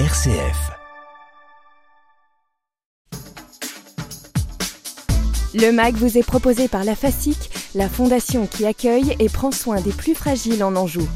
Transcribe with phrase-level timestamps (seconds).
[0.00, 0.72] RCF.
[5.54, 7.38] Le MAG vous est proposé par la FASIC,
[7.76, 11.06] la fondation qui accueille et prend soin des plus fragiles en Anjou.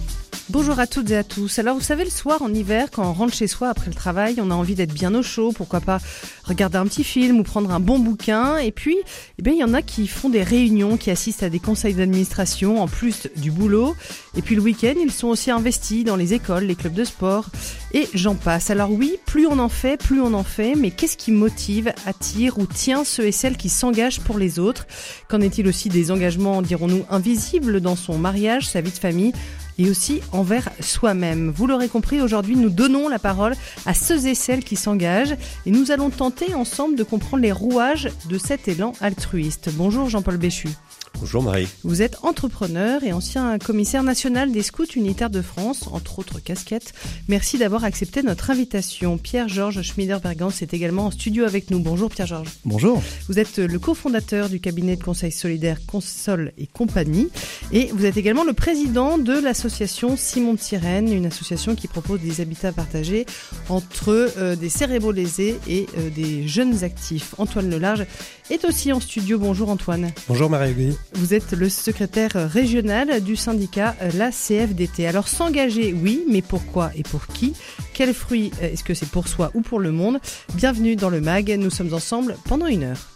[0.51, 1.59] Bonjour à toutes et à tous.
[1.59, 4.37] Alors vous savez le soir en hiver quand on rentre chez soi après le travail,
[4.39, 5.99] on a envie d'être bien au chaud, pourquoi pas
[6.45, 8.97] regarder un petit film ou prendre un bon bouquin et puis
[9.39, 11.93] eh bien il y en a qui font des réunions, qui assistent à des conseils
[11.93, 13.95] d'administration en plus du boulot
[14.39, 17.45] et puis le week-end, ils sont aussi investis dans les écoles, les clubs de sport
[17.93, 18.71] et j'en passe.
[18.71, 22.59] Alors oui, plus on en fait, plus on en fait, mais qu'est-ce qui motive, attire
[22.59, 24.87] ou tient ceux et celles qui s'engagent pour les autres?
[25.29, 29.35] Qu'en est-il aussi des engagements, dirons-nous, invisibles dans son mariage, sa vie de famille?
[29.79, 31.51] Et aussi envers soi-même.
[31.51, 33.55] Vous l'aurez compris, aujourd'hui nous donnons la parole
[33.87, 38.09] à ceux et celles qui s'engagent et nous allons tenter ensemble de comprendre les rouages
[38.29, 39.71] de cet élan altruiste.
[39.75, 40.69] Bonjour Jean-Paul Béchu.
[41.15, 41.69] Bonjour Marie.
[41.85, 46.93] Vous êtes entrepreneur et ancien commissaire national des scouts unitaires de France, entre autres casquettes.
[47.29, 49.19] Merci d'avoir accepté notre invitation.
[49.19, 51.81] Pierre-Georges Schmider-Bergans est également en studio avec nous.
[51.81, 52.51] Bonjour Pierre-Georges.
[52.65, 53.03] Bonjour.
[53.29, 57.29] Vous êtes le cofondateur du cabinet de conseil solidaire Console et compagnie
[57.73, 62.21] et vous êtes également le président de l'association Simon de Sirène, une association qui propose
[62.21, 63.27] des habitats partagés
[63.69, 67.35] entre euh, des cérébraux lésés et euh, des jeunes actifs.
[67.39, 68.07] Antoine Lelarge
[68.51, 69.39] est aussi en studio.
[69.39, 70.11] Bonjour Antoine.
[70.29, 70.98] Bonjour Marie-Auguste.
[71.15, 75.07] Vous êtes le secrétaire régional du syndicat la CFDT.
[75.07, 77.55] Alors s'engager, oui, mais pourquoi et pour qui?
[77.95, 80.21] Quel fruit Est-ce que c'est pour soi ou pour le monde?
[80.55, 83.09] Bienvenue dans le MAG, nous sommes ensemble pendant une heure.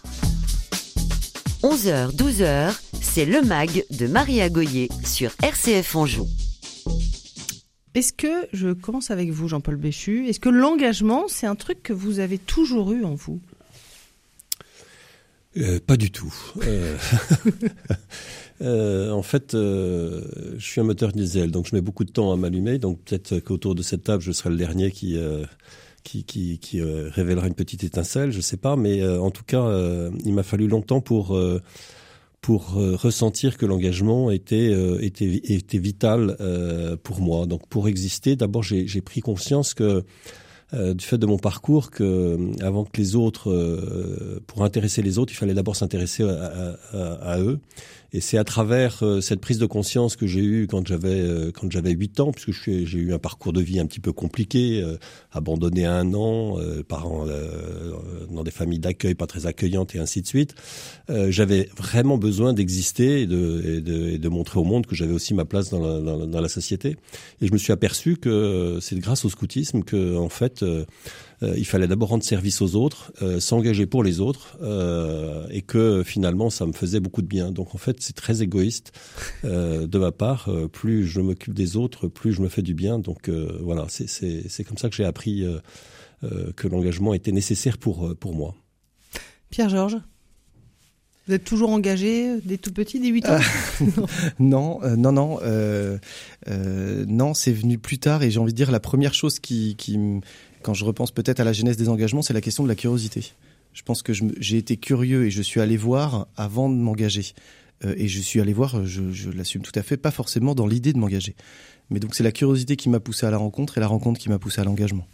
[1.63, 6.27] 11h, 12h, c'est le MAG de Maria Goyer sur RCF Anjou.
[7.95, 11.93] Est-ce que, je commence avec vous Jean-Paul Béchu, est-ce que l'engagement, c'est un truc que
[11.93, 13.39] vous avez toujours eu en vous?
[15.57, 16.33] Euh, pas du tout.
[16.65, 16.97] Euh,
[18.61, 20.19] euh, en fait, je
[20.59, 22.79] suis un moteur diesel, donc je mets beaucoup de temps à m'allumer.
[22.79, 25.17] Donc peut-être qu'autour de cette table, je serai le dernier qui
[26.03, 28.75] qui, qui, qui révélera une petite étincelle, je sais pas.
[28.75, 29.67] Mais en tout cas,
[30.25, 31.39] il m'a fallu longtemps pour
[32.41, 36.35] pour ressentir que l'engagement était, était était vital
[37.03, 37.45] pour moi.
[37.45, 40.03] Donc pour exister, d'abord j'ai pris conscience que
[40.73, 45.01] euh, du fait de mon parcours que euh, avant que les autres, euh, pour intéresser
[45.01, 47.59] les autres, il fallait d'abord s'intéresser à, eux.
[48.13, 51.51] Et c'est à travers euh, cette prise de conscience que j'ai eue quand j'avais euh,
[51.51, 54.81] quand j'avais 8 ans, puisque j'ai eu un parcours de vie un petit peu compliqué,
[54.83, 54.97] euh,
[55.31, 56.57] abandonné à un an,
[56.87, 57.25] parents
[58.29, 60.53] dans des familles d'accueil pas très accueillantes et ainsi de suite.
[61.09, 65.13] j'avais vraiment besoin d'exister et de, et, de, et de, montrer au monde que j'avais
[65.13, 66.97] aussi ma place dans la, dans, dans la, société.
[67.41, 70.85] Et je me suis aperçu que c'est grâce au scoutisme que en fait euh,
[71.57, 76.03] il fallait d'abord rendre service aux autres, euh, s'engager pour les autres, euh, et que
[76.03, 77.51] finalement ça me faisait beaucoup de bien.
[77.51, 78.91] Donc en fait c'est très égoïste
[79.43, 80.49] de ma part.
[80.71, 82.99] plus je m'occupe des autres, plus je me fais du bien.
[82.99, 85.45] Donc voilà, c'est comme ça que j'ai appris
[86.55, 88.55] que l'engagement était nécessaire pour, pour moi.
[89.49, 89.99] Pierre-Georges
[91.25, 93.39] vous êtes toujours engagé des tout petits, des 8 ans
[94.39, 95.97] Non, non, non, euh,
[97.07, 99.97] non, c'est venu plus tard et j'ai envie de dire la première chose qui, qui,
[100.63, 103.33] quand je repense peut-être à la genèse des engagements, c'est la question de la curiosité.
[103.73, 107.33] Je pense que j'ai été curieux et je suis allé voir avant de m'engager.
[107.85, 110.67] Euh, et je suis allé voir, je, je l'assume tout à fait, pas forcément dans
[110.67, 111.35] l'idée de m'engager.
[111.89, 114.29] Mais donc c'est la curiosité qui m'a poussé à la rencontre et la rencontre qui
[114.29, 115.07] m'a poussé à l'engagement.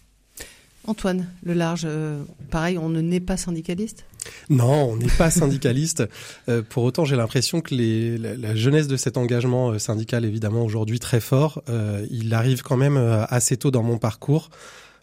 [0.88, 4.06] Antoine, le large, euh, pareil, on ne n'est pas syndicaliste?
[4.50, 6.04] Non, on n'est pas syndicaliste.
[6.48, 10.64] Euh, pour autant, j'ai l'impression que les, la, la, jeunesse de cet engagement syndical, évidemment
[10.64, 12.98] aujourd'hui très fort, euh, il arrive quand même
[13.30, 14.50] assez tôt dans mon parcours.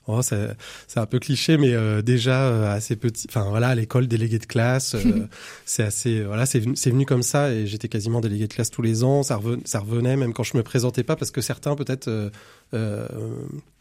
[0.09, 0.55] Oh, c'est
[0.97, 3.27] un peu cliché, mais euh, déjà euh, assez petit.
[3.29, 5.27] Enfin voilà, à l'école, délégué de classe, euh,
[5.65, 6.23] c'est assez.
[6.23, 9.25] Voilà, c'est venu, venu comme ça et j'étais quasiment délégué de classe tous les ans.
[9.25, 12.09] Ça revenait, ça revenait même quand je me présentais pas parce que certains peut-être,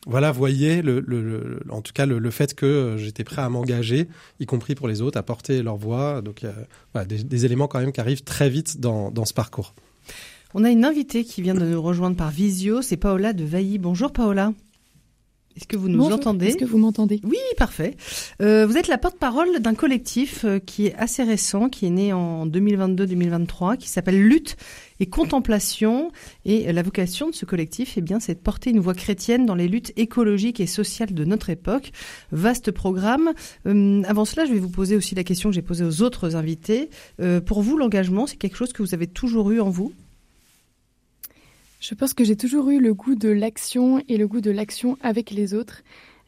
[0.08, 4.08] voilà, voyaient le, le, en tout cas le, fait que j'étais prêt à m'engager,
[4.40, 6.24] y compris pour les autres, à porter leur voix.
[6.24, 6.42] Donc
[6.94, 9.76] voilà, des, des, éléments quand même qui arrivent très vite dans, dans ce parcours.
[10.56, 13.78] On a une invitée qui vient de nous rejoindre par visio, c'est Paola de Vailly.
[13.78, 14.54] Bonjour Paola.
[15.56, 17.22] Est-ce que vous nous entendez Est-ce que vous m'entendez?
[17.24, 17.96] Oui, parfait.
[18.42, 22.12] Euh, vous êtes la porte-parole d'un collectif euh, qui est assez récent, qui est né
[22.12, 24.58] en 2022-2023, qui s'appelle Lutte
[25.00, 26.12] et Contemplation.
[26.44, 29.56] Et la vocation de ce collectif, eh bien, c'est de porter une voix chrétienne dans
[29.56, 31.92] les luttes écologiques et sociales de notre époque.
[32.32, 33.32] Vaste programme.
[33.66, 36.36] Euh, avant cela, je vais vous poser aussi la question que j'ai posée aux autres
[36.36, 36.90] invités.
[37.22, 39.94] Euh, pour vous, l'engagement, c'est quelque chose que vous avez toujours eu en vous?
[41.88, 44.98] Je pense que j'ai toujours eu le goût de l'action et le goût de l'action
[45.02, 45.84] avec les autres,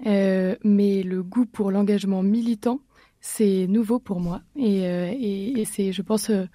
[0.06, 2.80] euh, mais le goût pour l'engagement militant,
[3.22, 4.42] c'est nouveau pour moi.
[4.56, 6.46] Et, euh, et, c'est, je pense, euh,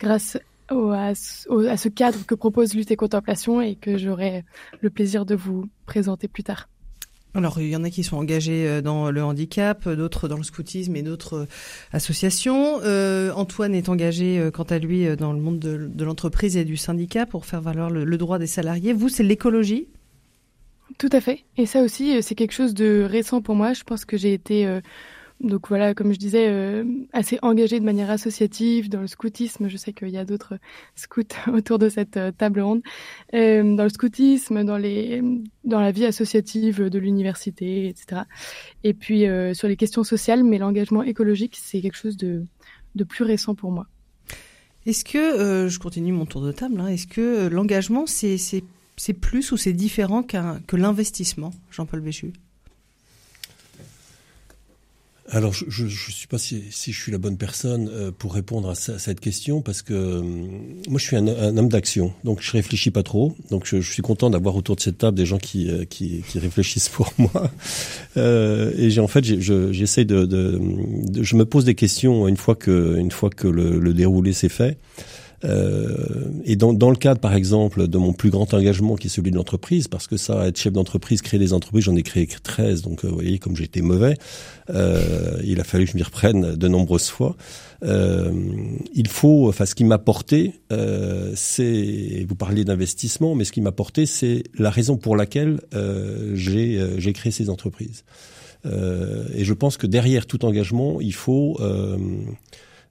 [0.00, 0.38] grâce
[0.68, 1.14] à, au, à,
[1.76, 4.44] ce cadre que propose Lutte et Contemplation et que j'aurai
[4.80, 6.70] le plaisir de vous présenter plus tard.
[7.36, 10.42] Alors, il y en a qui sont engagés euh, dans le handicap, d'autres dans le
[10.42, 11.46] scoutisme et d'autres euh,
[11.92, 12.80] associations.
[12.82, 17.26] Euh, Antoine est engagé, quant à lui, dans le monde de, l'entreprise et du syndicat
[17.26, 18.94] pour faire valoir le, droit des salariés.
[18.94, 19.86] Vous, c'est l'écologie?
[20.96, 21.44] Tout à fait.
[21.58, 23.74] Et ça aussi, c'est quelque chose de récent pour moi.
[23.74, 24.80] Je pense que j'ai été
[25.40, 29.68] donc voilà, comme je disais, euh, assez engagé de manière associative dans le scoutisme.
[29.68, 30.58] Je sais qu'il y a d'autres
[30.96, 31.22] scouts
[31.52, 32.82] autour de cette euh, table ronde.
[33.34, 35.22] Euh, dans le scoutisme, dans les,
[35.64, 38.22] dans la vie associative de l'université, etc.
[38.82, 39.24] Et puis
[39.54, 42.44] sur les questions sociales, mais l'engagement écologique, c'est quelque chose de,
[42.94, 43.86] de plus récent pour moi.
[44.86, 48.62] Est-ce que, je continue mon tour de table, hein, est-ce que l'engagement, c'est,
[49.20, 52.32] plus ou c'est différent qu'un, que l'investissement, Jean-Paul Béchu?
[55.28, 58.70] Alors, je ne sais pas si, si, je suis la bonne personne euh, pour répondre
[58.70, 62.52] à, cette question parce que euh, moi, je suis un, un homme d'action, donc je
[62.52, 63.34] réfléchis pas trop.
[63.50, 66.22] Donc, je, je suis content d'avoir autour de cette table des gens qui, euh, qui,
[66.28, 67.50] qui réfléchissent pour moi.
[68.16, 70.60] Euh, et j'ai en fait, j'essaie de, de,
[71.08, 74.32] de, je me pose des questions une fois que, une fois que le, le déroulé
[74.32, 74.78] s'est fait.
[75.44, 75.96] Euh,
[76.44, 79.30] et dans, dans, le cadre, par exemple, de mon plus grand engagement, qui est celui
[79.30, 82.82] de l'entreprise, parce que ça, être chef d'entreprise, créer des entreprises, j'en ai créé 13,
[82.82, 84.16] donc euh, vous voyez, comme j'étais mauvais,
[84.70, 87.36] euh, il a fallu que je m'y reprenne de nombreuses fois.
[87.84, 88.32] Euh,
[88.94, 93.60] il faut, enfin, ce qui m'a porté, euh, c'est, vous parliez d'investissement, mais ce qui
[93.60, 95.60] m'a porté, c'est la raison pour laquelle
[96.34, 98.04] j'ai créé ces entreprises.
[98.64, 101.98] et je pense que derrière tout engagement, il faut euh,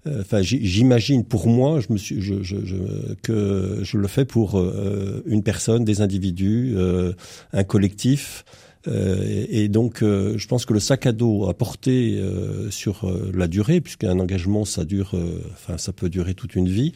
[0.07, 2.75] enfin, j'imagine pour moi, je me suis, je, je, je,
[3.23, 7.13] que je le fais pour euh, une personne, des individus, euh,
[7.53, 8.45] un collectif.
[8.87, 12.21] et, donc, je pense que le sac à dos à porter
[12.69, 15.15] sur la durée, puisqu'un engagement, ça dure,
[15.53, 16.93] enfin, ça peut durer toute une vie.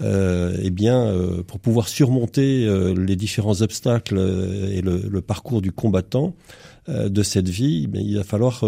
[0.00, 1.14] eh bien,
[1.46, 2.66] pour pouvoir surmonter
[2.96, 4.18] les différents obstacles
[4.72, 6.34] et le, le, parcours du combattant
[6.88, 8.64] de cette vie, eh il va falloir,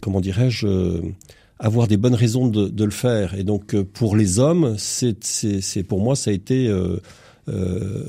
[0.00, 0.66] comment dirais-je
[1.62, 3.34] avoir des bonnes raisons de, de le faire.
[3.34, 6.98] Et donc euh, pour les hommes, c'est pour moi ça a été euh,
[7.48, 7.54] euh,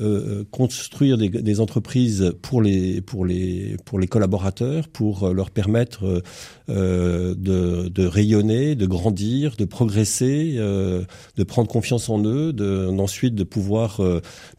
[0.00, 6.22] euh, construire des, des, entreprises pour les pour les pour les collaborateurs, pour leur permettre
[6.68, 13.34] euh, de, de, rayonner, de grandir, de progresser, de prendre confiance en eux, de, ensuite
[13.34, 14.00] de pouvoir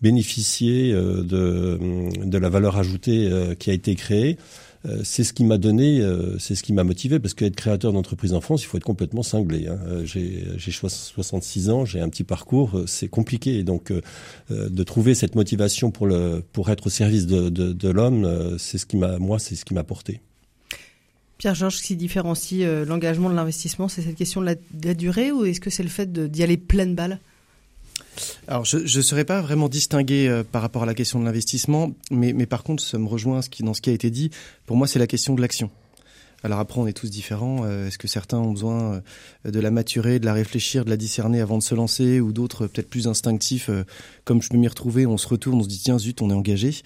[0.02, 1.80] bénéficier de
[2.26, 4.38] de la valeur ajoutée qui a été créée.
[4.86, 7.94] Euh, c'est ce qui m'a donné, euh, c'est ce qui m'a motivé, parce qu'être créateur
[7.94, 9.68] d'entreprise en France, il faut être complètement cinglé.
[9.68, 9.80] Hein.
[9.88, 13.64] Euh, j'ai 66 ans, j'ai un petit parcours, c'est compliqué.
[13.64, 13.92] Donc,
[14.50, 16.10] de trouver cette motivation pour,
[16.70, 20.22] être au service de, l'homme, c'est ce qui m'a, moi, c'est ce qui m'a porté.
[21.38, 25.46] Pierre-Georges, qui différencie l'engagement de l'investissement, c'est cette question de la, de la durée ou
[25.46, 27.20] est-ce que c'est le fait d'y aller pleine balle?
[28.48, 31.92] Alors, je ne serais pas vraiment distingué euh, par rapport à la question de l'investissement,
[32.12, 34.32] mais, mais par contre, ça me rejoint dans ce qui a été dit.
[34.66, 35.70] Pour moi, c'est la question de l'action.
[36.44, 37.64] Alors après, on est tous différents.
[37.64, 39.02] Euh, est-ce que certains ont besoin
[39.46, 42.34] euh, de la maturer, de la réfléchir, de la discerner avant de se lancer, ou
[42.34, 43.70] d'autres peut-être plus instinctifs,
[44.26, 46.34] comme je peux m'y retrouver, on se retourne, on se dit tiens zut, on est
[46.34, 46.82] engagé.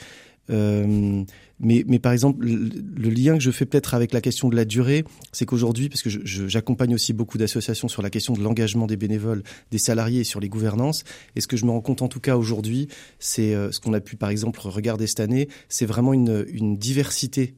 [1.59, 4.55] Euh, mais, mais par exemple, le, lien que je fais peut-être avec la question de
[4.55, 8.87] la durée, c'est qu'aujourd'hui, parce que j'accompagne aussi beaucoup d'associations sur la question de l'engagement
[8.87, 11.03] des bénévoles, des salariés et sur les gouvernances,
[11.35, 12.87] et ce que je me rends compte en tout cas aujourd'hui,
[13.19, 16.77] c'est euh, ce qu'on a pu par exemple regarder cette année, c'est vraiment une, une
[16.77, 17.55] diversité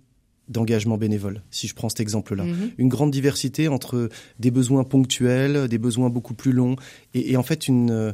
[0.49, 2.43] d'engagement bénévole, si je prends cet exemple-là.
[2.43, 2.71] Mm-hmm.
[2.77, 4.09] Une grande diversité entre
[4.39, 6.75] des besoins ponctuels, des besoins beaucoup plus longs,
[7.13, 8.13] et, et en fait une,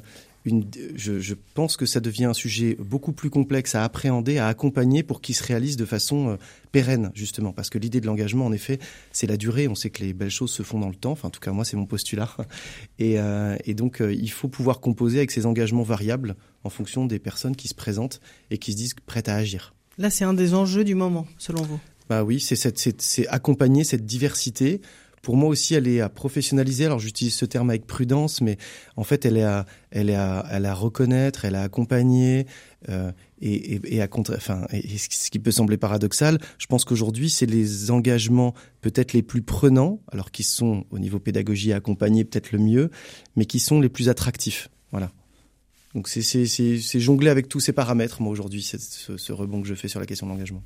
[0.96, 5.22] je, pense que ça devient un sujet beaucoup plus complexe à appréhender, à accompagner pour
[5.22, 6.36] qu'il se réalise de façon euh,
[6.72, 7.54] pérenne, justement.
[7.54, 8.80] Parce que l'idée de l'engagement, en effet,
[9.12, 9.68] c'est la durée.
[9.68, 11.12] On sait que les belles choses se font dans le temps.
[11.12, 12.30] Enfin, en tout cas, moi, c'est mon postulat.
[13.00, 17.20] Et, euh, donc, euh, il faut pouvoir composer avec ces engagements variables en fonction des
[17.20, 18.20] personnes qui se présentent
[18.52, 19.74] et qui se disent prêtes à agir.
[19.98, 21.80] Là, c'est un des enjeux du moment, selon vous.
[22.10, 24.82] Bah oui, c'est accompagner cette diversité
[25.22, 26.86] pour moi aussi, elle est à professionnaliser.
[26.86, 28.58] Alors j'utilise ce terme avec prudence, mais
[28.96, 32.46] en fait, elle est à, reconnaître, elle est à accompagner
[32.90, 34.34] euh, et, à contre.
[34.36, 39.42] Enfin, ce qui peut sembler paradoxal, je pense qu'aujourd'hui, c'est les engagements peut-être les plus
[39.42, 42.92] prenants, alors qui sont au niveau pédagogie accompagnés peut-être le mieux,
[43.36, 44.70] mais qui sont les plus attractifs.
[44.92, 45.12] Voilà.
[45.94, 48.78] Donc c'est jongler avec tous ces paramètres, moi aujourd'hui, ce,
[49.18, 50.64] ce rebond que je fais sur la question de l'engagement.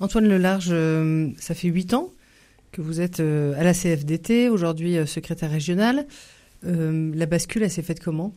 [0.00, 2.12] Antoine Lelarge, euh, ça fait huit ans
[2.74, 6.06] que vous êtes euh, à la CFDT, aujourd'hui euh, secrétaire régional.
[6.66, 8.34] Euh, la bascule, elle s'est faite comment?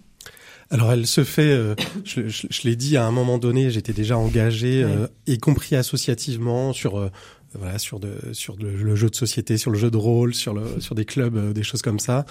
[0.70, 1.58] Alors elle se fait,
[2.04, 4.86] je, je, l'ai dit à un moment donné, j'étais déjà engagé,
[5.26, 7.10] y compris associativement, sur
[7.60, 10.80] voilà sur de sur le, jeu de société, sur le jeu de rôle, sur le
[10.80, 12.26] sur des clubs, des choses comme ça,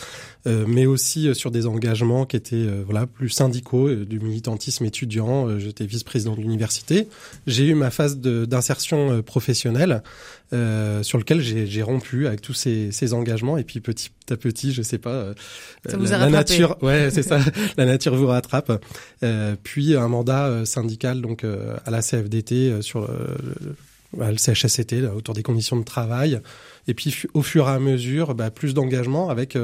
[0.46, 5.58] mais aussi sur des engagements qui étaient voilà plus syndicaux, du militantisme étudiant.
[5.58, 7.08] J'étais vice-président de l'université.
[7.46, 10.02] J'ai eu ma phase d'insertion professionnelle
[10.52, 14.72] euh, sur lequel j'ai rompu avec tous ces, ces, engagements et puis petit à petit,
[14.72, 15.34] je sais pas, euh,
[15.84, 17.40] la, nature, ouais, c'est ça,
[17.76, 18.84] la nature vous rattrape.
[19.24, 23.08] Euh, puis un mandat euh, syndical donc à la CFDT sur le,
[23.60, 23.76] le,
[24.14, 26.40] CHSCT là, autour des conditions de travail.
[26.88, 29.58] Et puis au fur et à mesure, bah, plus d'engagement avec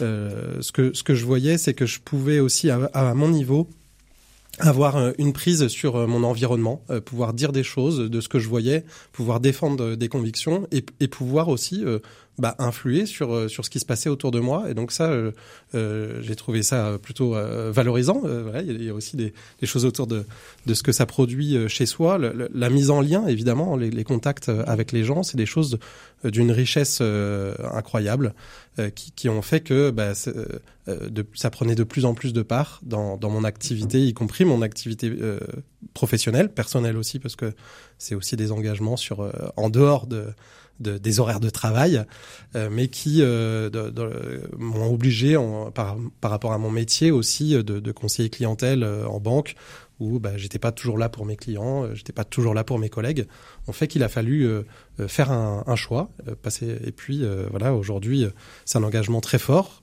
[0.00, 3.68] ce que ce que je voyais, c'est que je pouvais aussi à, mon niveau
[4.58, 8.28] avoir euh, une prise sur euh, mon environnement, euh, pouvoir dire des choses de ce
[8.28, 11.84] que je voyais, pouvoir défendre des convictions et, pouvoir aussi
[12.38, 14.70] bah, influer sur sur ce qui se passait autour de moi.
[14.70, 15.32] Et donc ça, euh,
[15.74, 17.34] j'ai trouvé ça plutôt
[17.70, 18.20] valorisant.
[18.22, 19.32] Voilà, il y a aussi des,
[19.64, 20.24] choses autour de
[20.72, 25.04] ce que ça produit chez soi, la mise en lien évidemment, les, contacts avec les
[25.04, 25.78] gens, c'est des choses
[26.24, 28.34] d'une richesse incroyable.
[28.80, 32.80] Euh, qui, ont fait que bah, euh, ça prenait de plus en plus de part
[32.82, 35.38] dans, mon activité, y compris mon activité euh,
[35.92, 37.52] professionnelle, personnelle aussi, parce que
[37.98, 40.26] c'est aussi des engagements sur en dehors de,
[40.80, 42.04] de, des horaires de travail,
[42.68, 45.36] mais qui m'ont obligé
[45.72, 49.54] par, par rapport à mon métier aussi de, de conseiller clientèle en banque
[50.00, 52.88] où bah, j'étais pas toujours là pour mes clients, j'étais pas toujours là pour mes
[52.88, 53.26] collègues.
[53.66, 54.62] On fait qu'il a fallu euh,
[55.08, 56.78] faire un, choix, euh, passer.
[56.84, 58.26] Et puis euh, voilà, aujourd'hui,
[58.64, 59.82] c'est un engagement très fort.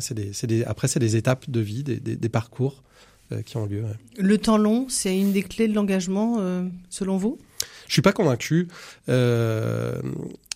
[0.00, 2.82] C'est des, des, après, c'est des étapes de vie, des, des parcours
[3.46, 3.84] qui ont lieu.
[4.18, 6.38] Le temps long, c'est une des clés de l'engagement,
[6.88, 7.38] selon vous?
[7.86, 8.68] Je suis pas convaincu.
[9.08, 10.00] Euh,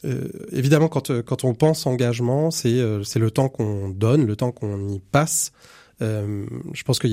[0.05, 4.53] euh, évidemment, quand, quand on pense engagement, c'est c'est le temps qu'on donne, le temps
[4.53, 5.53] qu'on y passe.
[6.01, 7.09] Euh, je pense que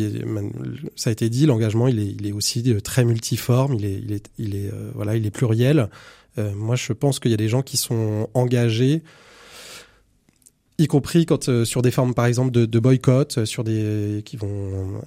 [0.96, 3.94] ça a été dit, l'engagement il est, il est aussi euh, très multiforme, il est,
[3.94, 5.90] il est, il est euh, voilà, il est pluriel.
[6.38, 9.02] Euh, moi, je pense qu'il y a des gens qui sont engagés,
[10.78, 15.02] y compris quand sur des formes, par exemple, de, de boycott, sur des qui vont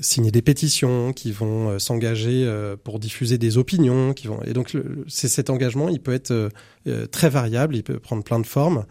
[0.00, 2.48] signer des pétitions, qui vont s'engager
[2.84, 4.76] pour diffuser des opinions, qui vont et donc
[5.08, 6.50] c'est cet engagement, il peut être
[7.10, 8.84] très variable, il peut prendre plein de formes.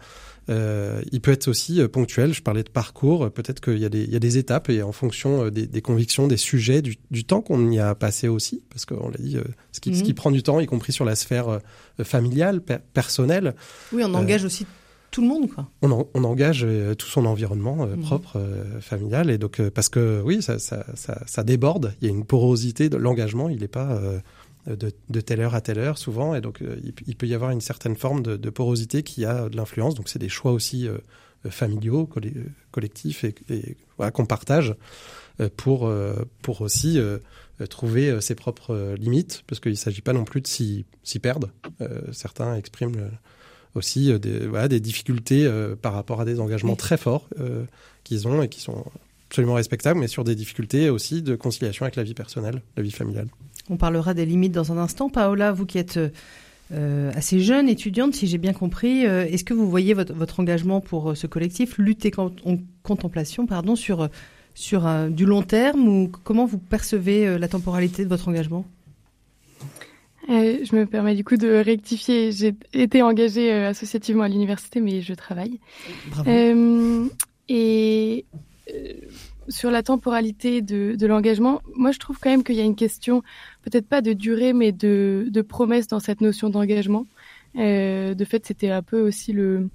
[0.50, 2.34] Euh, il peut être aussi euh, ponctuel.
[2.34, 3.30] Je parlais de parcours.
[3.30, 5.66] Peut-être qu'il y, a des, il y a des étapes et en fonction euh, des,
[5.66, 9.18] des convictions, des sujets, du, du temps qu'on y a passé aussi, parce qu'on l'a
[9.18, 9.36] dit,
[9.70, 10.06] ce qui, ce mhm.
[10.06, 11.60] qui prend du temps, y compris sur la sphère
[12.02, 13.54] familiale, personnelle.
[13.92, 14.66] Oui, on engage aussi
[15.12, 15.68] tout le monde, quoi.
[15.82, 16.66] On, on engage
[16.98, 18.00] tout son environnement mhm.
[18.00, 18.40] propre,
[18.80, 21.94] familial, et donc parce que oui, ça, ça, ça, ça, déborde.
[22.00, 23.48] Il y a une porosité de l'engagement.
[23.48, 24.00] Il n'est pas
[24.66, 27.50] de, de, telle heure à telle heure souvent, et donc euh, il, peut y avoir
[27.50, 29.94] une certaine forme de, de porosité qui a de l'influence.
[29.94, 30.98] Donc c'est des choix aussi euh,
[31.48, 32.08] familiaux,
[32.70, 34.74] collectifs et, et voilà, qu'on partage
[35.40, 35.90] euh, pour
[36.42, 36.98] pour aussi
[37.70, 40.84] trouver ses propres limites, parce qu'il ne s'agit pas non plus de s'y
[41.20, 41.50] perdre.
[42.12, 43.10] certains expriment
[43.74, 45.50] aussi des, voilà, des difficultés
[45.80, 47.28] par rapport à des engagements très forts
[48.04, 48.84] qu'ils ont et qui sont
[49.28, 52.90] absolument respectables, mais sur des difficultés aussi de conciliation avec la vie personnelle, la vie
[52.90, 53.28] familiale.
[53.70, 55.08] On parlera des limites dans un instant.
[55.08, 55.98] Paola, vous qui êtes
[56.72, 60.40] euh, assez jeune, étudiante, si j'ai bien compris, euh, est-ce que vous voyez votre, votre
[60.40, 62.30] engagement pour euh, ce collectif, lutter en,
[62.82, 64.08] contemplation, pardon, sur,
[64.54, 68.64] sur du long terme ou comment vous percevez la temporalité de votre engagement?
[70.28, 72.32] Je me permets du coup de rectifier.
[72.32, 75.58] J'ai été engagée associativement à l'université, mais je travaille.
[76.10, 77.10] Bravo.
[77.48, 78.24] et
[79.48, 82.76] sur la temporalité de, de l'engagement, moi je trouve quand même qu'il y a une
[82.76, 83.22] question,
[83.62, 87.06] peut-être pas de durée, mais de, de promesse dans cette notion d'engagement.
[87.56, 89.68] Euh, de fait, c'était un peu aussi le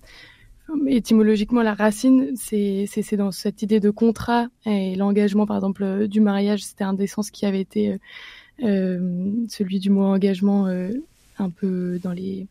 [0.87, 6.65] étymologiquement la racine, c'est dans cette idée de contrat et l'engagement, par exemple, du mariage,
[6.65, 7.97] c'était un des sens qui avait été euh, euh
[8.59, 10.89] celui du mot engagement euh,
[11.39, 12.47] un peu dans les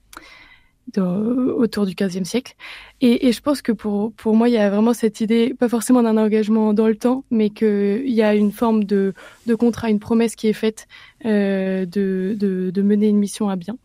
[0.99, 2.55] autour du XVe siècle.
[3.01, 5.69] Et, et, je pense que pour, pour moi, il y a vraiment cette idée, pas
[5.69, 9.13] forcément d'un engagement dans le temps, mais qu'il y a une forme de,
[9.47, 10.87] de contrat, une promesse qui est faite
[11.25, 13.77] euh, de, de, de, mener une mission à bien.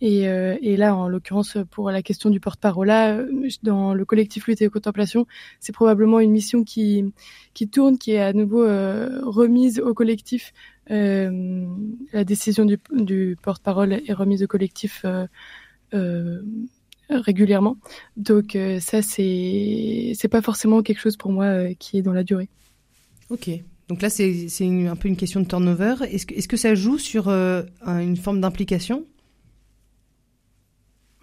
[0.00, 3.18] Et, euh, et là, en l'occurrence, pour la question du porte-parole, là,
[3.62, 5.26] dans le collectif Lutte et Contemplation,
[5.60, 7.04] c'est probablement une mission qui,
[7.52, 10.52] qui tourne, qui est à nouveau euh, remise au collectif.
[10.90, 11.66] Euh,
[12.12, 15.26] la décision du, du porte-parole est remise au collectif euh,
[15.94, 16.40] euh,
[17.08, 17.76] régulièrement.
[18.16, 22.48] Donc ça, c'est c'est pas forcément quelque chose pour moi qui est dans la durée.
[23.30, 23.50] Ok.
[23.88, 24.46] Donc là, c'est
[24.88, 25.96] un peu une question de turnover.
[26.08, 29.04] Est-ce que, est -ce que ça joue sur une forme d'implication?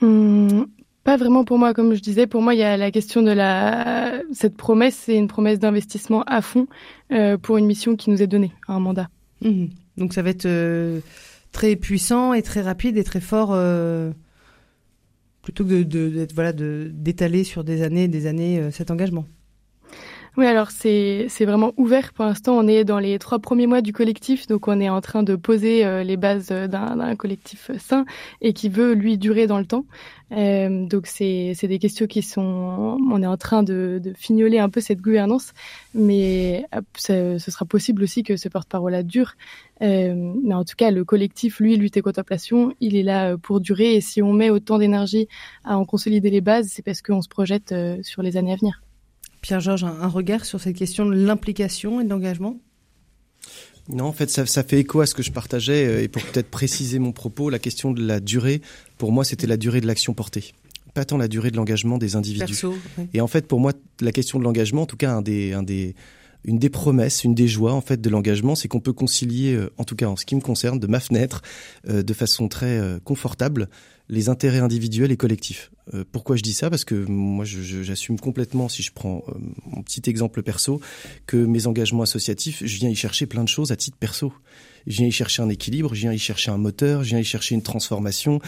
[0.02, 0.68] Hum,
[1.04, 2.28] Pas vraiment pour moi, comme je disais.
[2.28, 6.24] Pour moi, il y a la question de la cette promesse, c'est une promesse d'investissement
[6.24, 6.68] à fond
[7.42, 9.10] pour une mission qui nous est donnée, un mandat.
[9.42, 9.66] Mmh.
[9.98, 10.48] Donc ça va être
[11.52, 13.50] très puissant et très rapide et très fort
[15.42, 19.26] plutôt que de, voilà d'étaler sur des années et des années cet engagement.
[20.38, 22.14] Oui, alors c'est vraiment ouvert.
[22.14, 25.02] Pour l'instant, on est dans les trois premiers mois du collectif, donc on est en
[25.02, 28.06] train de poser euh, les bases d'un collectif sain
[28.42, 29.86] et qui veut lui durer dans le temps.
[30.32, 34.70] Euh, donc c'est des questions qui sont, on est en train de, de fignoler un
[34.70, 35.54] peu cette gouvernance,
[35.96, 36.66] mais
[36.96, 39.34] ce sera possible aussi que ce porte-parole-là dure.
[39.82, 43.60] Euh, mais en tout cas, le collectif, lui, Lutte et Contemplation, il est là pour
[43.60, 43.96] durer.
[43.96, 45.28] Et si on met autant d'énergie
[45.64, 48.84] à en consolider les bases, c'est parce qu'on se projette sur les années à venir.
[49.48, 52.58] Pierre-Georges, un, regard sur cette question de l'implication et de l'engagement?
[53.88, 55.88] Non, en fait, ça, fait écho à ce que je partageais.
[55.88, 58.62] Euh, et pour peut-être préciser mon propos, la question de la durée,
[58.98, 60.54] pour moi, c'était la durée de l'action portée.
[60.94, 62.62] Pas tant la durée de l'engagement des individus.
[63.14, 65.64] Et en fait, pour moi, la question de l'engagement, en tout cas, un des, un
[65.64, 65.96] des,
[66.44, 69.72] une des promesses, une des joies en fait de l'engagement, c'est qu'on peut concilier, euh,
[69.78, 71.42] en tout cas en ce qui me concerne, de ma fenêtre,
[71.88, 73.70] euh, de façon très confortable,
[74.10, 75.72] les intérêts individuels et collectifs.
[75.94, 76.70] Euh, pourquoi je dis ça?
[76.70, 79.34] Parce que moi, j'assume complètement, si je prends euh,
[79.66, 80.82] mon petit exemple perso,
[81.26, 84.34] que mes engagements associatifs, je viens y chercher plein de choses à titre perso.
[84.86, 87.26] Je viens y chercher un équilibre, je viens y chercher un moteur, je viens y
[87.26, 88.40] chercher une transformation,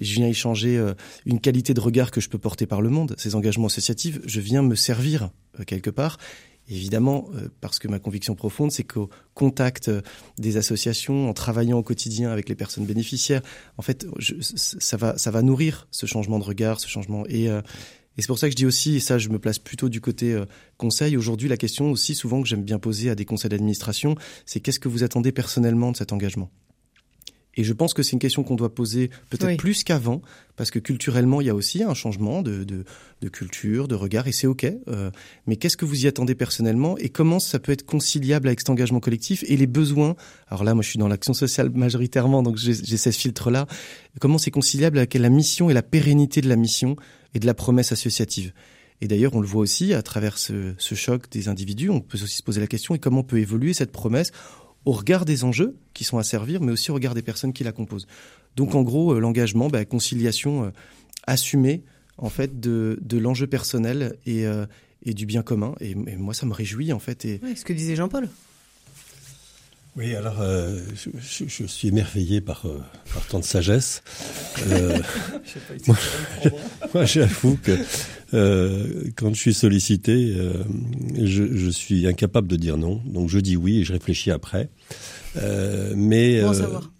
[0.00, 0.94] je viens y changer euh,
[1.26, 3.16] une qualité de regard que je peux porter par le monde.
[3.18, 5.30] Ces engagements associatifs, je viens me servir
[5.66, 6.18] quelque part
[6.70, 10.02] Évidemment, euh, parce que ma conviction profonde, c'est qu'au contact euh,
[10.36, 13.40] des associations, en travaillant au quotidien avec les personnes bénéficiaires,
[13.78, 17.24] en fait, ça va, ça va nourrir ce changement de regard, ce changement.
[17.26, 17.62] Et, euh,
[18.16, 20.00] et c'est pour ça que je dis aussi, et ça, je me place plutôt du
[20.00, 20.36] côté
[20.76, 21.16] conseil.
[21.16, 24.80] Aujourd'hui, la question aussi souvent que j'aime bien poser à des conseils d'administration, c'est qu'est-ce
[24.80, 26.50] que vous attendez personnellement de cet engagement?
[27.58, 30.22] Et je pense que c'est une question qu'on doit poser peut-être plus qu'avant,
[30.54, 32.84] parce que culturellement, il y a aussi un changement de, de,
[33.20, 34.64] de culture, de regard, et c'est OK.
[34.86, 35.10] Euh,
[35.48, 38.70] mais qu'est-ce que vous y attendez personnellement et comment ça peut être conciliable avec cet
[38.70, 40.14] engagement collectif et les besoins?
[40.46, 43.66] Alors là, moi, je suis dans l'action sociale majoritairement, donc j'ai ce filtre-là.
[44.20, 46.94] Comment c'est conciliable avec la mission et la pérennité de la mission
[47.34, 48.52] et de la promesse associative?
[49.00, 51.90] Et d'ailleurs, on le voit aussi à travers ce, ce choc des individus.
[51.90, 54.30] On peut aussi se poser la question et comment peut évoluer cette promesse
[54.88, 57.62] au regard des enjeux qui sont à servir, mais aussi au regard des personnes qui
[57.62, 58.06] la composent.
[58.56, 60.70] Donc en gros, euh, l'engagement, bah, conciliation euh,
[61.26, 61.82] assumée
[62.16, 64.64] en fait de, l'enjeu personnel et, euh,
[65.02, 65.74] et, du bien commun.
[65.82, 67.26] Et, moi, ça me réjouit en fait.
[67.26, 67.38] Et...
[67.54, 68.30] ce que disait Jean-Paul.
[69.98, 70.36] Oui, alors
[70.94, 72.64] je, je, suis émerveillé par,
[73.12, 74.02] par tant de sagesse.
[76.94, 77.76] moi, j'avoue que
[79.16, 80.36] quand je suis sollicité,
[81.20, 83.02] je, je, suis incapable de dire non.
[83.06, 84.68] Donc je dis oui et je réfléchis après.
[85.36, 86.90] Euh, mais bon, savoir.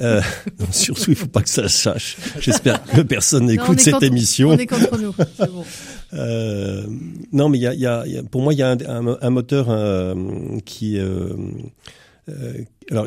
[0.00, 0.20] Euh,
[0.70, 2.16] surtout, il faut pas que ça se sache.
[2.40, 4.50] J'espère que personne n'écoute cette émission.
[4.50, 5.12] On est contre nous.
[5.12, 5.64] Bon.
[6.12, 6.86] Euh,
[7.32, 9.66] non, mais il y a, y, a, pour moi, il y a un, un, moteur
[9.70, 10.14] euh,
[10.64, 10.98] qui
[12.30, 13.06] euh, euh, alors,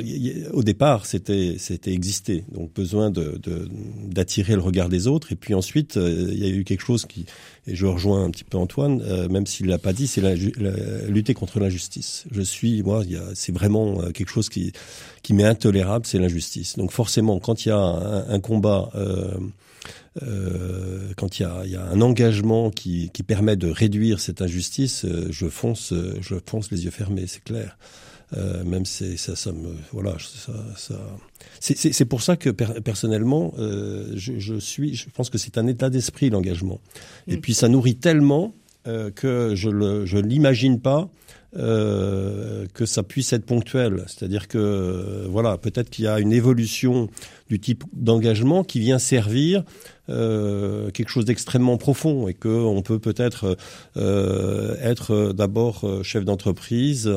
[0.53, 5.33] au départ, c'était c'était existé, donc besoin d'attirer le regard des autres.
[5.33, 7.25] Et puis ensuite, euh, il y a eu quelque chose qui,
[7.67, 10.21] et je rejoins un petit peu Antoine, euh, même s'il l'a pas dit, c'est
[11.09, 12.25] lutter contre l'injustice.
[12.31, 14.71] Je suis, moi, c'est vraiment quelque chose qui
[15.21, 16.77] qui m'est intolérable, c'est l'injustice.
[16.77, 19.37] Donc forcément, quand il y a un, combat euh,
[21.17, 25.47] quand il y y a, un engagement qui, qui, permet de réduire cette injustice, je
[25.47, 27.77] fonce, je fonce les yeux fermés, c'est clair.
[28.35, 30.95] Euh, même c'est ça, ça me voilà ça, ça
[31.59, 35.89] c'est pour ça que personnellement euh, je, je, suis je pense que c'est un état
[35.89, 36.79] d'esprit l'engagement
[37.27, 37.41] et mm.
[37.41, 38.55] puis ça nourrit tellement
[38.87, 41.09] euh, que je le je l'imagine pas
[41.55, 44.03] euh, que ça puisse être ponctuel.
[44.07, 47.09] C'est-à-dire que euh, voilà, peut-être qu'il y a une évolution
[47.47, 49.63] du type d'engagement qui vient servir
[50.09, 53.55] euh, quelque chose d'extrêmement profond et que on peut peut-être
[53.97, 57.11] euh, être d'abord chef d'entreprise,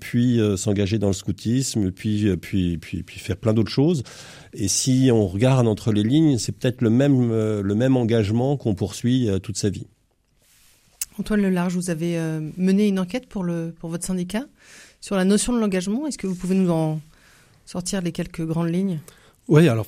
[0.00, 4.02] puis s'engager dans le scoutisme, puis puis puis puis faire plein d'autres choses.
[4.52, 8.74] Et si on regarde entre les lignes, c'est peut-être le même le même engagement qu'on
[8.74, 9.86] poursuit toute sa vie.
[11.18, 14.44] Antoine Lelarge, vous avez euh, mené une enquête pour, le, pour votre syndicat
[15.00, 16.06] sur la notion de l'engagement.
[16.06, 17.00] Est-ce que vous pouvez nous en
[17.66, 19.00] sortir les quelques grandes lignes?
[19.48, 19.86] Oui, alors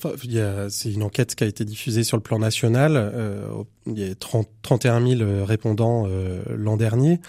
[0.71, 2.93] c'est une enquête qui a été diffusée sur le plan national.
[2.97, 3.47] Euh,
[3.87, 7.21] il y a 30, 31 000 répondants euh, l'an dernier.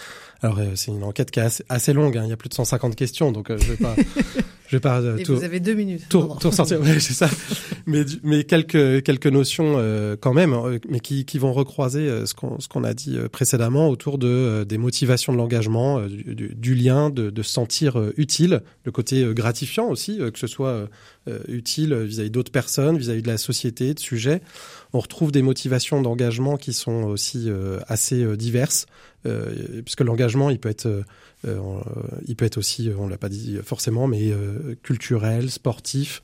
[0.42, 2.18] Alors c'est une enquête qui est assez, longue.
[2.18, 2.24] Hein.
[2.24, 3.96] Il y a plus de 150 questions, donc je vais pas
[4.72, 5.02] Je vais pas.
[5.02, 6.04] Euh, Et vous avez deux minutes.
[6.08, 6.80] Tout, ressortir.
[6.80, 7.30] Ouais, c'est ça.
[7.88, 12.34] mais mais quelques quelques notions euh, quand même, euh, mais qui qui vont recroiser ce
[12.34, 17.10] qu'on ce qu'on a dit précédemment autour de des motivations de l'engagement, du, du, lien,
[17.10, 20.88] de, de se sentir utile, le côté gratifiant aussi, que ce soit
[21.48, 24.42] utile vis-à-vis d'autres personnes, vis-à-vis de la société, de sujets.
[24.94, 27.50] On retrouve des motivations d'engagement qui sont aussi
[27.88, 28.88] assez diverses,
[29.24, 31.04] puisque l'engagement, il peut être
[31.48, 31.82] euh,
[32.28, 36.22] il peut être aussi, on l'a pas dit forcément, mais euh, culturel, sportif.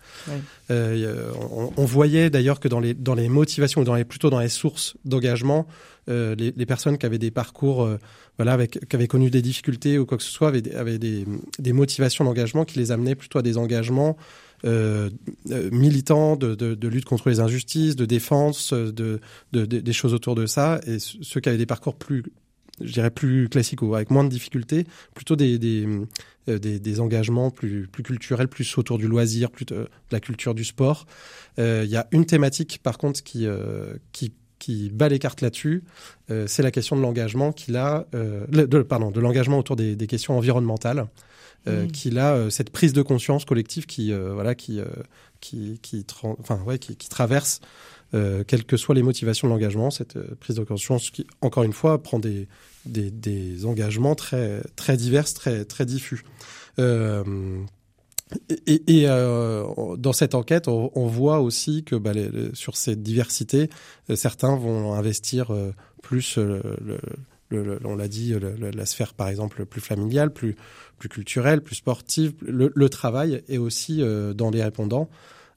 [0.70, 4.30] Euh, on, on, voyait d'ailleurs que dans les dans les motivations ou dans les plutôt
[4.30, 5.68] dans les sources d'engagement,
[6.08, 7.90] les, les, personnes qui avaient des parcours,
[8.38, 11.26] voilà, avec qui avaient connu des difficultés ou quoi que ce soit, avaient, avaient des,
[11.60, 14.18] des motivations d'engagement qui les amenaient plutôt à des engagements
[14.66, 15.10] euh,
[15.72, 19.20] militants de, de, lutte contre les injustices, de défense, de,
[19.52, 20.80] de, des choses autour de ça.
[20.88, 22.24] Et ceux qui avaient des parcours plus
[22.80, 25.88] je dirais plus classique ou avec moins de difficultés, plutôt des, des,
[26.48, 30.54] euh, des, des, engagements plus, plus culturels, plus autour du loisir, plus de, la culture
[30.54, 31.08] du sport.
[31.58, 35.42] Euh, il y a une thématique par contre qui, euh, qui, qui bat les cartes
[35.42, 35.84] là-dessus,
[36.32, 40.08] euh, c'est la question de l'engagement qu'il a, de, pardon, de l'engagement autour des, des,
[40.08, 41.08] questions environnementales.
[41.66, 41.88] Mmh.
[41.88, 44.80] qu'il a cette prise de conscience collective qui voilà qui
[45.42, 46.06] qui qui,
[46.40, 47.60] enfin ouais qui, qui traverse
[48.14, 51.64] euh, quelles que soient les motivations de l'engagement, cette euh, prise de conscience qui, encore
[51.64, 52.48] une fois, prend des,
[52.86, 56.24] des, des engagements très, très divers, très, très diffus.
[58.34, 59.66] Euh, et, et euh,
[59.98, 63.70] dans cette enquête, on, on voit aussi que bah, les, sur cette diversité,
[64.10, 65.52] euh, certains vont investir
[66.02, 66.62] plus, le,
[67.50, 70.56] le, on l'a dit, la sphère par exemple plus familiale, plus,
[70.98, 74.02] plus culturelle, plus sportive, le, travail, et aussi
[74.36, 75.10] dans les répondants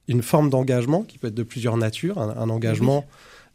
[0.09, 3.07] une forme d'engagement qui peut être de plusieurs natures, un, engagement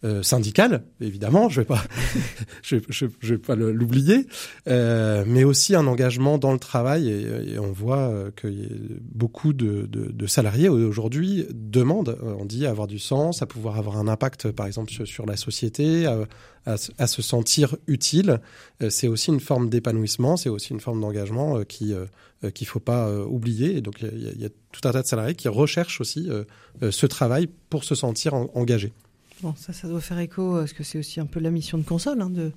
[0.05, 1.83] euh, syndical, évidemment, je vais pas,
[2.61, 4.27] je, je, je, vais pas l'oublier,
[4.67, 7.09] euh, mais aussi un engagement dans le travail.
[7.09, 8.47] Et, et on voit euh, que
[9.01, 13.47] beaucoup de, de, de salariés aujourd'hui demandent, euh, on dit, à avoir du sens, à
[13.47, 16.27] pouvoir avoir un impact, par exemple, sur, sur la société, à,
[16.67, 18.39] à, à, se sentir utile.
[18.89, 21.93] c'est aussi une forme d'épanouissement, c'est aussi une forme d'engagement qui
[22.53, 23.77] qu'il faut pas oublier.
[23.77, 26.27] Et donc il y, y, a tout un tas de salariés qui recherchent aussi
[26.81, 28.93] ce travail pour se sentir engagés.
[29.41, 31.83] Bon, ça, ça doit faire écho, parce que c'est aussi un peu la mission de
[31.83, 32.51] console, hein, de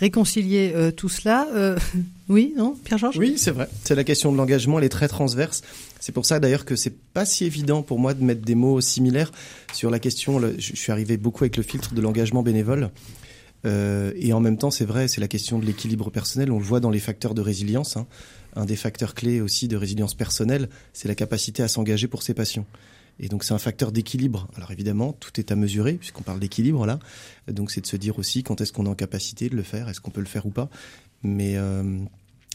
[0.00, 1.46] réconcilier euh, tout cela.
[1.54, 1.78] Euh,
[2.28, 3.18] oui, non, Pierre-Georges?
[3.18, 3.68] Oui, c'est vrai.
[3.84, 5.62] C'est la question de l'engagement, elle est très transverse.
[6.00, 8.80] C'est pour ça d'ailleurs que c'est pas si évident pour moi de mettre des mots
[8.80, 9.32] similaires
[9.72, 10.40] sur la question.
[10.58, 12.90] Je suis arrivé beaucoup avec le filtre de l'engagement bénévole.
[13.64, 16.52] Euh, et en même temps, c'est vrai, c'est la question de l'équilibre personnel.
[16.52, 17.96] On le voit dans les facteurs de résilience.
[17.96, 18.06] Hein.
[18.54, 22.34] Un des facteurs clés aussi de résilience personnelle, c'est la capacité à s'engager pour ses
[22.34, 22.66] passions.
[23.18, 24.48] Et donc c'est un facteur d'équilibre.
[24.56, 26.98] Alors évidemment, tout est à mesurer puisqu'on parle d'équilibre là.
[27.48, 29.88] Donc c'est de se dire aussi quand est-ce qu'on est en capacité de le faire,
[29.88, 30.68] est-ce qu'on peut le faire ou pas.
[31.22, 32.00] Mais euh,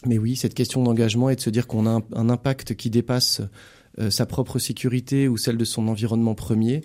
[0.06, 3.40] mais oui, cette question d'engagement et de se dire qu'on a un, impact qui dépasse
[3.98, 6.82] euh, sa propre sécurité ou celle de son environnement premier.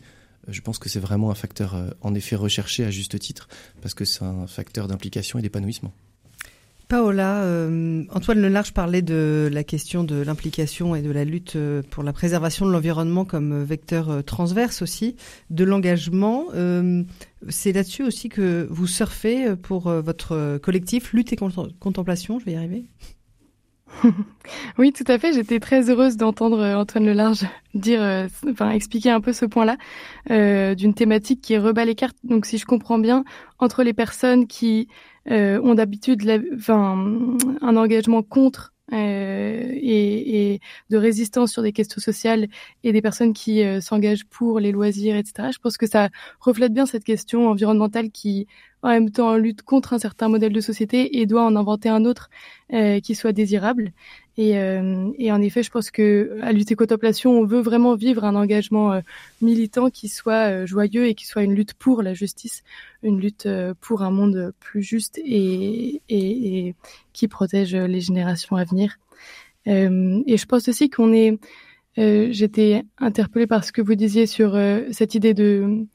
[0.48, 3.48] Euh, je pense que c'est vraiment un facteur en effet recherché à juste titre
[3.82, 5.94] parce que c'est un facteur d'implication et d'épanouissement.
[6.88, 11.82] Paola, euh, Antoine Lelarge parlait de la question de l'implication et de la lutte euh,
[11.90, 15.18] pour la préservation de l'environnement comme vecteur euh, transverse aussi,
[15.50, 16.46] de l'engagement.
[16.56, 17.04] Euh,
[17.50, 22.56] c'est là-dessus aussi que vous surfez pour votre collectif Lutte et Contemplation, je vais y
[22.56, 22.86] arriver
[24.78, 25.34] oui, tout à fait.
[25.34, 29.78] J'étais très heureuse d'entendre Antoine Lelarge dire, enfin, expliquer un peu ce point-là
[30.30, 32.18] euh, d'une thématique qui rebat les cartes.
[32.24, 33.24] Donc, si je comprends bien,
[33.60, 36.24] entre les personnes qui euh, ont d'habitude
[36.68, 42.48] un engagement contre euh, et, de résistance sur des questions sociales
[42.84, 45.50] et des personnes qui euh, s'engagent pour les loisirs, etc.
[45.52, 46.10] Je pense que ça
[46.40, 48.48] reflète bien cette question environnementale qui,
[48.84, 52.06] en même temps, lutte contre un certain modèle de société et doit en inventer un
[52.06, 52.30] autre
[52.74, 53.92] euh, qui soit désirable.
[54.38, 58.24] Et, euh, et, en effet, je pense que à lutter contemplation, on veut vraiment vivre
[58.24, 59.02] un engagement euh,
[59.42, 62.64] militant qui soit euh, joyeux et qui soit une lutte pour la justice,
[63.02, 63.48] une lutte
[63.82, 66.76] pour un monde plus juste et, et, et
[67.14, 68.98] qui protège les générations à venir.
[69.66, 71.38] et je pense aussi qu'on est,
[71.98, 74.58] j'étais interpellée par ce que vous disiez sur
[74.92, 75.88] cette idée de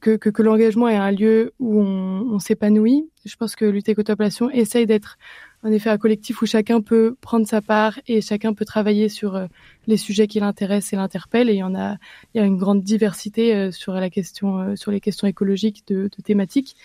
[0.00, 3.08] que, que, que l'engagement est un lieu où on, s'épanouit.
[3.24, 5.18] Je pense que lutter contemplation essaye d'être
[5.62, 9.36] en effet un collectif où chacun peut prendre sa part et chacun peut travailler sur
[9.36, 9.46] euh,
[9.86, 11.48] les sujets qui l'intéressent et l'interpellent.
[11.48, 11.96] Et il y en a,
[12.34, 15.86] il y a une grande diversité euh, sur la question, euh, sur les questions écologiques
[15.86, 16.76] de, thématiques.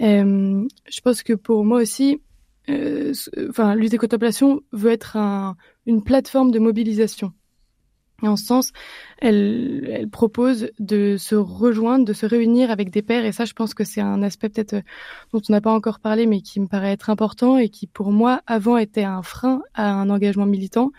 [0.00, 2.20] je pense que pour moi aussi,
[3.48, 7.32] enfin, lutter contemplation veut être un, une plateforme de mobilisation.
[8.22, 8.72] En ce sens,
[9.18, 13.24] elle, propose de se rejoindre, de se réunir avec des pairs.
[13.24, 14.82] Et ça, je pense que c'est un aspect peut-être euh,
[15.32, 18.10] dont on n'a pas encore parlé, mais qui me paraît être important et qui, pour
[18.10, 20.90] moi, avant était un frein à un engagement militant.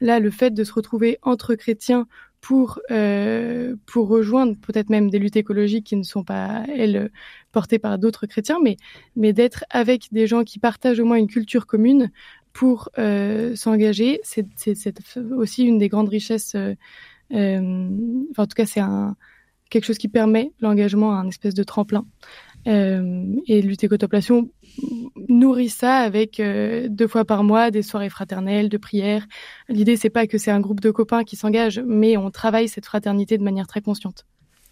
[0.00, 2.08] Là, le fait de se retrouver entre chrétiens
[2.40, 7.10] pour euh, pour rejoindre peut-être même des luttes écologiques qui ne sont pas elles
[7.52, 8.76] portées par d'autres chrétiens, mais
[9.16, 12.10] mais d'être avec des gens qui partagent au moins une culture commune
[12.54, 14.20] pour euh, s'engager.
[14.22, 14.46] C'est
[15.36, 16.54] aussi une des grandes richesses.
[16.54, 16.74] Euh,
[17.34, 17.90] euh,
[18.38, 18.80] en tout cas, c'est
[19.68, 22.06] quelque chose qui permet l'engagement à un espèce de tremplin.
[22.66, 24.48] Et lutter contemplation
[25.28, 29.26] nourrit ça avec deux fois par mois des soirées fraternelles, de prières.
[29.68, 32.86] L'idée, c'est pas que c'est un groupe de copains qui s'engagent, mais on travaille cette
[32.86, 34.24] fraternité de manière très consciente.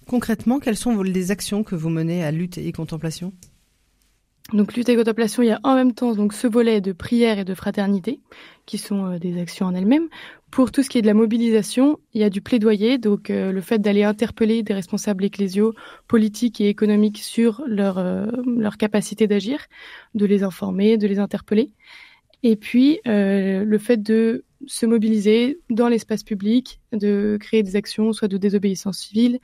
[0.07, 3.35] Concrètement, quelles sont les actions que vous menez à lutte et contemplation?
[4.53, 7.39] Donc lutte et contemplation, il y a en même temps donc ce volet de prière
[7.39, 8.21] et de fraternité,
[8.67, 10.09] qui sont euh, des actions en elles-mêmes.
[10.51, 13.53] Pour tout ce qui est de la mobilisation, il y a du plaidoyer, donc euh,
[13.53, 15.75] le fait d'aller interpeller des responsables ecclésiaux,
[16.09, 18.27] politiques et économiques sur leur, euh,
[18.59, 19.67] leur capacité d'agir,
[20.15, 21.71] de les informer, de les interpeller.
[22.43, 28.29] Et puis le fait de se mobiliser dans l'espace public, de créer des actions, soit
[28.29, 29.39] de désobéissance civile,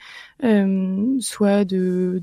[0.45, 2.21] euh, soit de,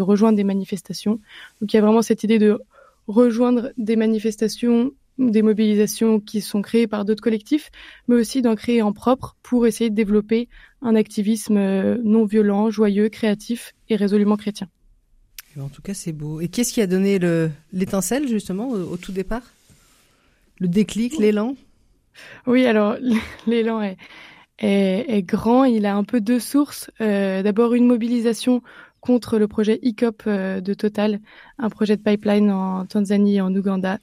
[0.00, 1.20] rejoindre des manifestations.
[1.60, 2.60] Donc il y a vraiment cette idée de
[3.06, 7.70] rejoindre des manifestations, des mobilisations qui sont créées par d'autres collectifs,
[8.08, 10.48] mais aussi d'en créer en propre pour essayer de développer
[10.82, 14.68] un activisme euh, non violent, joyeux, créatif et résolument chrétien.
[15.60, 16.40] En tout cas, c'est beau.
[16.40, 17.20] Et qu'est-ce qui a donné
[17.72, 19.42] l'étincelle justement au tout départ?
[20.58, 21.54] Le déclic, l'élan?
[22.46, 22.96] Oui, alors
[23.46, 23.80] l'élan
[24.58, 25.64] est, grand.
[25.64, 26.90] Il a un peu deux sources.
[27.00, 28.62] Euh, d'abord, une mobilisation
[29.00, 31.20] contre le projet ICOP euh, de Total,
[31.58, 33.98] un projet de pipeline en Tanzanie et en Ouganda.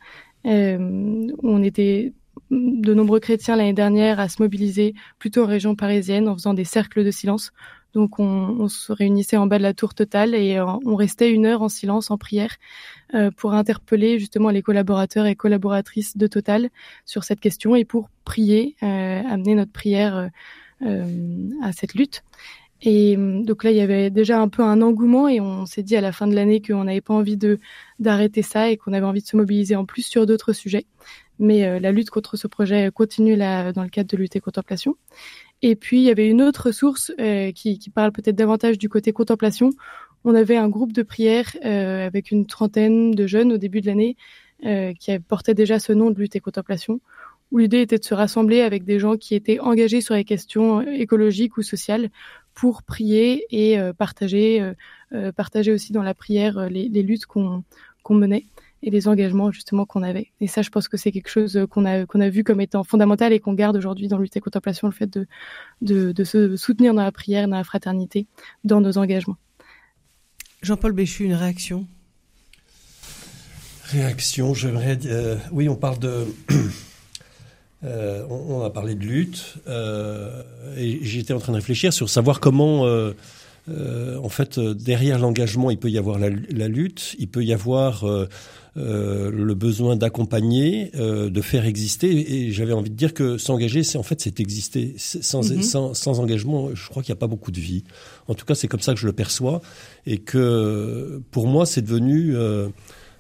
[0.46, 2.14] Euh, on était
[2.52, 6.66] de nombreux chrétiens l'année dernière à se mobiliser plutôt en région parisienne en faisant des
[6.66, 7.52] cercles de silence
[7.94, 11.46] donc on, se réunissait en bas de la tour totale et euh, on restait une
[11.46, 12.56] heure en silence, en prière,
[13.14, 16.70] euh, pour interpeller justement les collaborateurs et collaboratrices de Total
[17.06, 20.30] sur cette question et pour prier, euh, amener notre prière
[21.62, 22.24] à cette lutte.
[22.82, 25.96] Et donc là, il y avait déjà un peu un engouement et on s'est dit
[25.96, 27.60] à la fin de l'année qu'on n'avait pas envie de
[28.00, 30.88] d'arrêter ça et qu'on avait envie de se mobiliser en plus sur d'autres sujets.
[31.38, 34.96] Mais la lutte contre ce projet continue là dans le cadre de lutte et contemplation.
[35.62, 38.90] Et puis, il y avait une autre source euh, qui, qui, parle peut-être davantage du
[38.90, 39.72] côté contemplation.
[40.24, 43.88] On avait un groupe de prière euh, avec une trentaine de jeunes au début de
[43.88, 44.18] l'année
[44.66, 47.00] euh, qui portait déjà ce nom de lutte et contemplation,
[47.52, 50.82] où l'idée était de se rassembler avec des gens qui étaient engagés sur les questions
[50.82, 52.10] écologiques ou sociales
[52.54, 54.74] pour prier et partager,
[55.36, 57.64] partager aussi dans la prière les, les luttes qu'on
[58.04, 58.46] qu'on menait
[58.84, 60.32] et les engagements justement qu'on avait.
[60.40, 62.84] Et ça, je pense que c'est quelque chose qu'on a qu'on a vu comme étant
[62.84, 65.28] fondamental et qu'on garde aujourd'hui dans lutte et contemplation, le fait de,
[65.82, 68.28] de, de se soutenir dans la prière, dans la fraternité,
[68.64, 69.38] dans nos engagements.
[70.62, 71.88] Jean-Paul Béchu, une réaction?
[73.86, 75.00] Réaction, j'aimerais.
[75.06, 76.26] Euh, oui, on parle de.
[77.84, 80.44] Euh, on, a parlé de lutte euh,
[80.78, 82.86] et j'étais en train de réfléchir sur savoir comment
[83.68, 88.06] en fait, derrière l'engagement, il peut y avoir la, la, lutte, il peut y avoir
[88.78, 92.34] euh, le besoin d'accompagner, euh, de faire exister.
[92.36, 94.96] Et j'avais envie de dire que s'engager, c'est en fait c'est exister.
[94.98, 95.62] Sans, mhm.
[95.62, 97.84] sans, sans, engagement, je crois qu'il n'y a pas beaucoup de vie.
[98.30, 99.62] En tout cas, c'est comme ça que je le perçois.
[100.06, 102.34] Et que pour moi, c'est devenu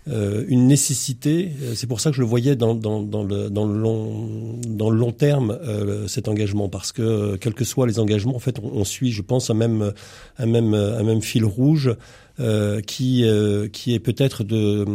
[0.08, 1.52] euh, euh une nécessité.
[1.76, 4.90] C'est pour ça que je le voyais dans, dans, dans, le, dans, le, long, dans
[4.90, 6.70] le long terme, euh, cet engagement.
[6.70, 9.56] Parce que, quels que soient les engagements, en fait, on, on suit, je pense, un
[9.56, 9.94] même,
[10.38, 11.96] un même, un même fil rouge.
[12.42, 14.86] Euh, qui euh, qui est peut-être de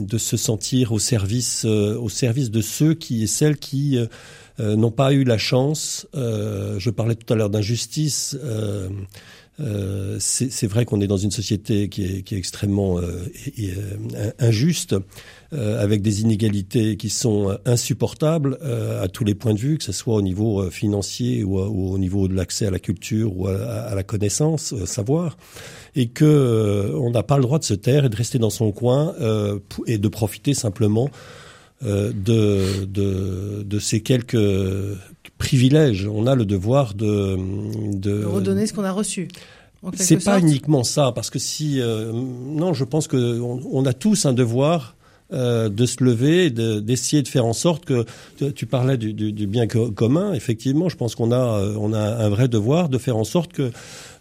[0.00, 3.98] de se sentir au service euh, au service de ceux qui et celles qui
[4.60, 6.06] n'ont pas eu la chance.
[6.14, 8.38] je parlais tout à l'heure d'injustice.
[9.60, 12.98] Euh, c'est vrai qu'on est dans une société qui est, qui est extrêmement
[14.38, 14.96] injuste,
[15.52, 18.58] avec des inégalités qui sont insupportables
[19.00, 22.26] à tous les points de vue, que ce soit au niveau financier ou, au niveau
[22.26, 25.36] de l'accès à la culture ou à, la connaissance, savoir
[25.96, 28.50] et que euh, on n'a pas le droit de se taire et de rester dans
[28.50, 31.10] son coin euh, et de profiter simplement
[31.84, 34.36] euh, de, de, de ces quelques
[35.44, 36.08] privilèges.
[36.12, 37.36] On a le devoir de,
[37.92, 39.28] de, de redonner ce qu'on a reçu.
[39.94, 41.78] C'est pas uniquement ça, parce que si
[42.12, 44.96] non, je pense que on, a tous un devoir
[45.32, 48.06] euh, de se lever, d'essayer de, faire en sorte que
[48.52, 50.32] tu parlais du, du, du bien commun.
[50.32, 53.72] Effectivement, je pense qu'on a on a un vrai devoir de faire en sorte que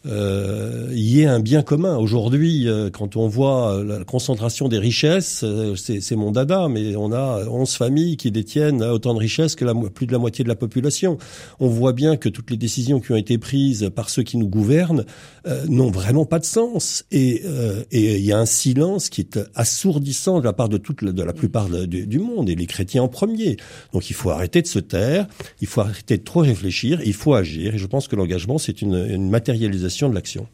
[0.06, 1.98] euh, y ait un bien commun.
[1.98, 7.12] Aujourd'hui, euh, quand on voit la concentration des richesses, euh, c'est mon dada, mais on
[7.12, 10.50] a 11 familles qui détiennent autant de richesses que la, plus de la moitié de
[10.50, 11.18] la population.
[11.60, 14.50] On voit bien que toutes les décisions qui ont été prises par ceux qui nous
[14.50, 15.06] gouvernent
[15.48, 17.06] euh, n'ont vraiment pas de sens.
[17.12, 17.44] Et
[17.92, 21.34] il y a un silence qui est assourdissant de la part de toute de la
[21.34, 23.58] plupart du monde, et les chrétiens en premier.
[23.94, 25.28] Donc il faut arrêter de se taire,
[25.62, 27.76] il faut arrêter de trop réfléchir, il faut agir.
[27.76, 30.47] Et je pense que l'engagement, c'est une, une matérialisation de l'action.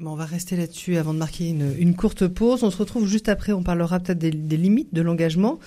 [0.00, 2.62] on va rester là-dessus avant de marquer une, courte pause.
[2.62, 3.52] On se retrouve juste après.
[3.52, 5.58] On parlera peut-être des, limites de l'engagement.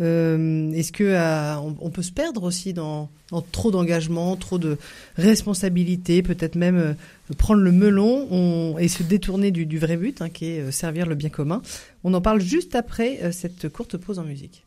[0.00, 3.08] Euh, est-ce que euh, on, peut se perdre aussi dans,
[3.52, 4.76] trop d'engagement, trop de
[5.16, 10.46] responsabilités, peut-être même euh, prendre le melon et se détourner du, vrai but, hein, qui
[10.46, 11.62] est servir le bien commun?
[12.02, 14.64] On en parle juste après cette courte pause en musique.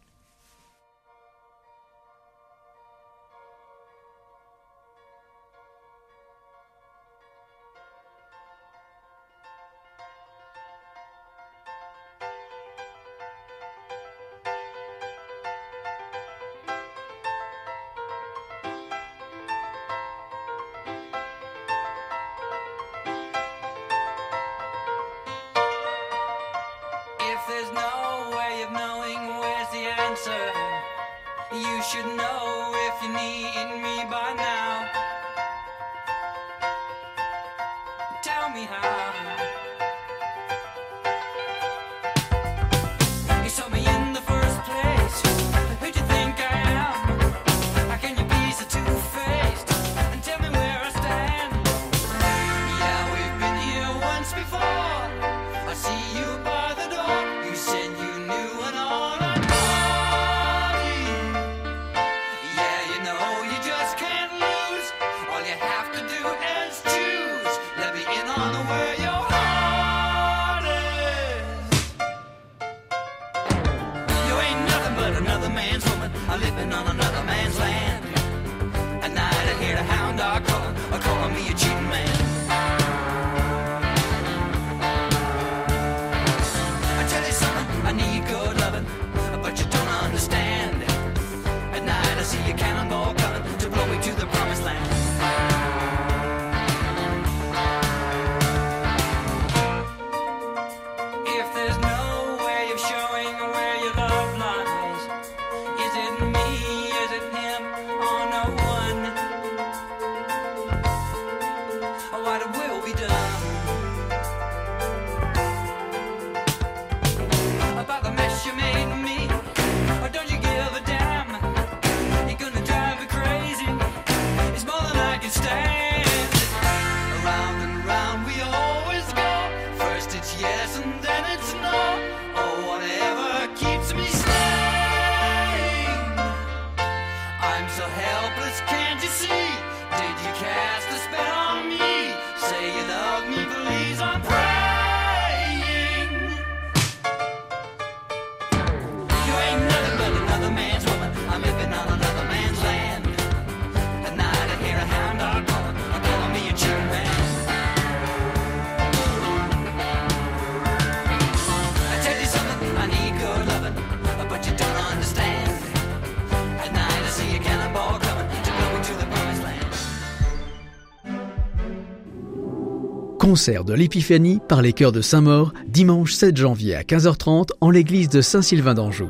[173.38, 178.10] Concert de l'Épiphanie par les chœurs de Saint-Maur, dimanche 7 janvier à 15h30 en l'église
[178.10, 179.10] de Saint-Sylvain d'Anjou.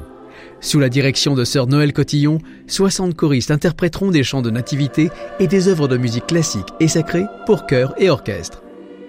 [0.60, 5.10] Sous la direction de sœur Noël Cotillon, 60 choristes interpréteront des chants de nativité
[5.40, 8.64] et des œuvres de musique classique et sacrée pour chœur et orchestre.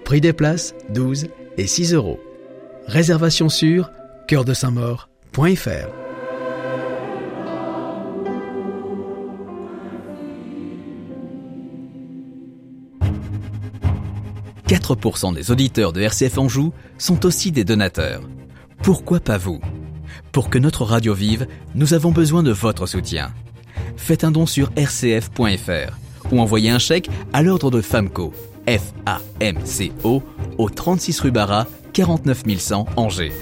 [0.05, 1.27] Prix des places 12
[1.57, 2.21] et 6 euros.
[2.87, 3.91] Réservation sur
[4.29, 5.98] chœurdesaintmaur.fr.
[14.95, 18.23] 4% des auditeurs de RCF Anjou sont aussi des donateurs.
[18.83, 19.61] Pourquoi pas vous?
[20.33, 23.33] Pour que notre radio vive, nous avons besoin de votre soutien.
[23.97, 25.99] Faites un don sur rcf.fr
[26.31, 28.33] ou envoyez un chèque à l'ordre de FAMCO,
[28.67, 30.23] F-A-M-C-O,
[30.59, 33.33] au 36 rue Barra, 49 100 Angers.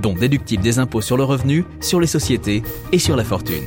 [0.00, 3.64] Don déductible des impôts sur le revenu, sur les sociétés et sur la fortune.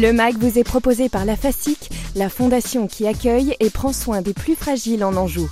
[0.00, 4.22] Le MAG vous est proposé par la FASIC la fondation qui accueille et prend soin
[4.22, 5.50] des plus fragiles en Anjou.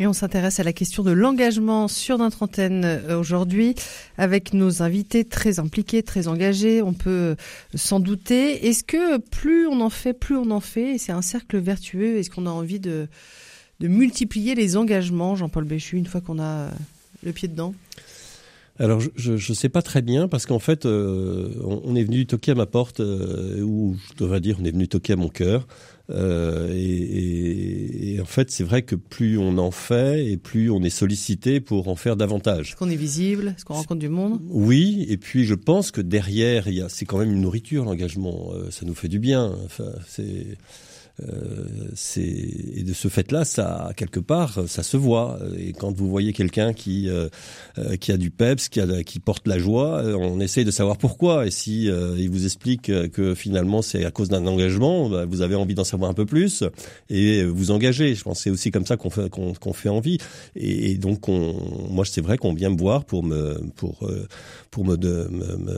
[0.00, 3.76] Et on s'intéresse à la question de l'engagement sur notre antenne euh, aujourd'hui
[4.18, 6.82] avec nos invités très impliqués, très engagés.
[6.82, 7.36] On peut
[7.76, 8.66] s'en douter.
[8.66, 12.18] Est-ce que plus on en fait, plus on en fait, et c'est un cercle vertueux
[12.18, 13.06] Est-ce qu'on a envie de,
[13.78, 16.70] de multiplier les engagements, Jean-Paul Béchu, une fois qu'on a
[17.22, 17.72] le pied dedans?
[18.80, 22.52] Alors je ne sais pas très bien parce qu'en fait euh, on, est venu toquer
[22.52, 25.66] à ma porte euh, ou je devrais dire on est venu toquer à mon cœur.
[26.08, 30.90] Euh, et, en fait c'est vrai que plus on en fait et plus on est
[30.90, 32.70] sollicité pour en faire davantage.
[32.70, 33.54] Est-ce qu'on est visible?
[33.54, 34.40] Est-ce qu'on rencontre du monde?
[34.48, 37.84] Oui et puis je pense que derrière il y a c'est quand même une nourriture
[37.84, 38.50] l'engagement.
[38.70, 39.54] Ça nous fait du bien.
[39.66, 40.56] Enfin euh, c'est
[42.16, 45.38] et de ce fait-là, ça quelque part, ça se voit.
[45.58, 47.28] Et quand vous voyez quelqu'un qui euh,
[47.78, 50.96] euh, qui a du peps, qui a qui porte la joie, on essaye de savoir
[50.96, 51.46] pourquoi.
[51.46, 55.54] Et si il vous explique que finalement c'est à cause d'un engagement, bah, vous avez
[55.54, 56.64] envie d'en savoir un peu plus
[57.08, 58.14] et vous engagez.
[58.14, 60.18] Je pense que c'est aussi comme ça qu'on fait qu'on fait envie.
[60.56, 61.54] Et, donc, on,
[61.90, 64.08] moi, c'est vrai qu'on vient me voir pour me pour
[64.70, 64.96] pour me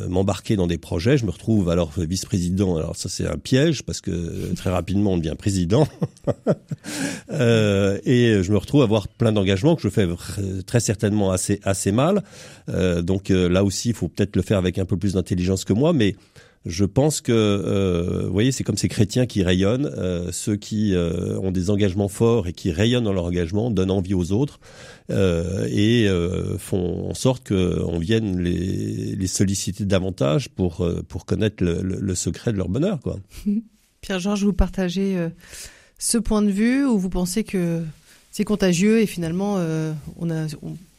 [0.09, 1.19] m'embarquer dans des projets.
[1.19, 2.77] Je me retrouve alors vice-président.
[2.77, 5.87] Alors ça, c'est un piège parce que très rapidement on devient président.
[7.33, 10.07] euh, et je me retrouve à avoir plein d'engagements que je fais
[10.67, 12.23] très certainement assez assez mal.
[12.69, 15.65] Euh, donc euh, là aussi, il faut peut-être le faire avec un peu plus d'intelligence
[15.65, 16.17] que moi, mais
[16.65, 19.91] je pense que, vous voyez, c'est comme ces chrétiens qui rayonnent,
[20.31, 24.31] ceux qui ont des engagements forts et qui rayonnent dans leur engagement, donnent envie aux
[24.31, 24.61] autres
[25.11, 26.07] et
[26.59, 32.53] font en sorte qu'on vienne les, solliciter davantage pour, pour connaître le, le, le, secret
[32.53, 33.01] de leur bonheur.
[33.01, 33.17] Quoi.
[34.03, 35.17] Pierre-Georges, vous partagez
[35.99, 37.83] ce point de vue ou vous pensez que
[38.31, 39.57] c'est contagieux et finalement
[40.19, 40.47] on,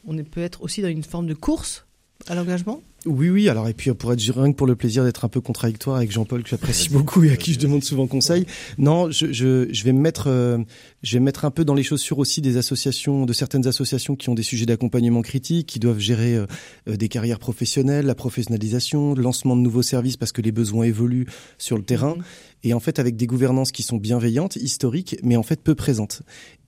[0.08, 1.86] on peut être aussi dans une forme de course
[2.28, 2.82] à l'engagement?
[3.06, 3.50] Oui, oui.
[3.50, 6.12] Alors, et puis pour être rien que pour le plaisir d'être un peu contradictoire avec
[6.12, 8.46] Jean-Paul que j'apprécie beaucoup et à qui je demande souvent conseil.
[8.78, 10.58] Non, je, je, je vais me mettre, euh,
[11.02, 14.16] je vais me mettre un peu dans les chaussures aussi des associations, de certaines associations
[14.16, 16.46] qui ont des sujets d'accompagnement critique, qui doivent gérer euh,
[16.88, 20.86] euh, des carrières professionnelles, la professionnalisation, le lancement de nouveaux services parce que les besoins
[20.86, 22.16] évoluent sur le terrain.
[22.16, 22.24] Mhm.
[22.66, 26.22] Et en fait, avec des gouvernances qui sont bienveillantes, historiques, mais en fait peu présentes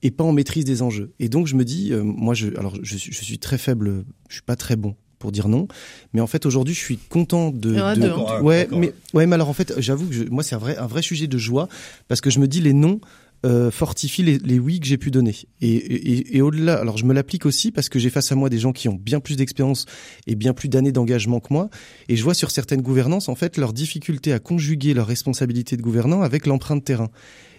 [0.03, 1.13] et pas en maîtrise des enjeux.
[1.19, 4.43] Et donc, je me dis, moi, je, alors, je, je suis très faible, je suis
[4.43, 5.67] pas très bon pour dire non.
[6.13, 7.73] Mais en fait, aujourd'hui, je suis content de.
[7.73, 7.77] de...
[7.77, 8.41] Hein.
[8.41, 10.23] ouais, mais ouais, mais alors en fait, j'avoue que je...
[10.25, 11.67] moi, c'est un vrai, un vrai sujet de joie
[12.07, 12.99] parce que je me dis les noms.
[13.45, 15.35] Euh, fortifient les, les, oui que j'ai pu donner.
[15.61, 18.49] Et, et, et au-delà, alors je me l'applique aussi parce que j'ai face à moi
[18.49, 19.85] des gens qui ont bien plus d'expérience
[20.25, 21.69] et bien plus d'années d'engagement que moi.
[22.09, 25.83] Et je vois sur certaines gouvernances, en fait, leur difficulté à conjuguer leur responsabilité de
[25.83, 27.11] gouvernant avec l'empreinte terrain.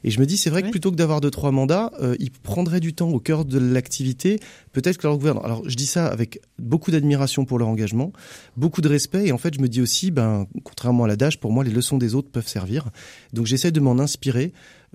[0.05, 2.31] Et je me dis, c'est vrai que plutôt que d'avoir deux trois mandats, euh, ils
[2.31, 4.41] prendraient du temps au cœur de l'activité.
[4.73, 5.45] Peut-être que leur gouvernement.
[5.45, 8.13] Alors, je dis ça avec beaucoup d'admiration pour leur engagement,
[8.57, 9.27] beaucoup de respect.
[9.27, 11.99] Et en fait, je me dis aussi, ben, contrairement à l'adage, pour moi, les leçons
[11.99, 12.91] des autres peuvent servir.
[13.33, 14.53] Donc, j'essaie de m'en inspirer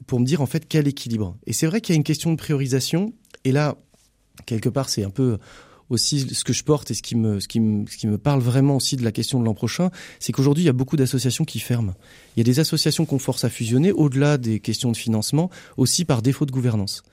[0.08, 1.38] pour me dire en fait quel équilibre.
[1.46, 3.14] Et c'est vrai qu'il y a une question de priorisation.
[3.44, 3.78] Et là,
[4.46, 5.38] quelque part, c'est un peu
[5.92, 8.18] aussi ce que je porte et ce qui me, ce qui me, ce qui me
[8.18, 10.96] parle vraiment aussi de la question de l'an prochain, c'est qu'aujourd'hui, il y a beaucoup
[10.96, 11.94] d'associations qui ferment.
[12.36, 16.06] Il y a des associations qu'on force à fusionner au-delà des questions de financement, aussi
[16.06, 17.04] par défaut de gouvernance.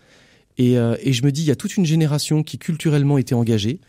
[0.56, 3.80] Et, euh, je me dis, il y a toute une génération qui culturellement était engagée,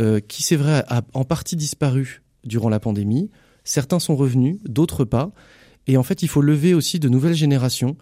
[0.00, 3.30] euh, qui, c'est vrai, a en partie disparu durant la pandémie.
[3.64, 5.30] Certains sont revenus, d'autres pas.
[5.86, 7.96] Et en fait, il faut lever aussi de nouvelles générations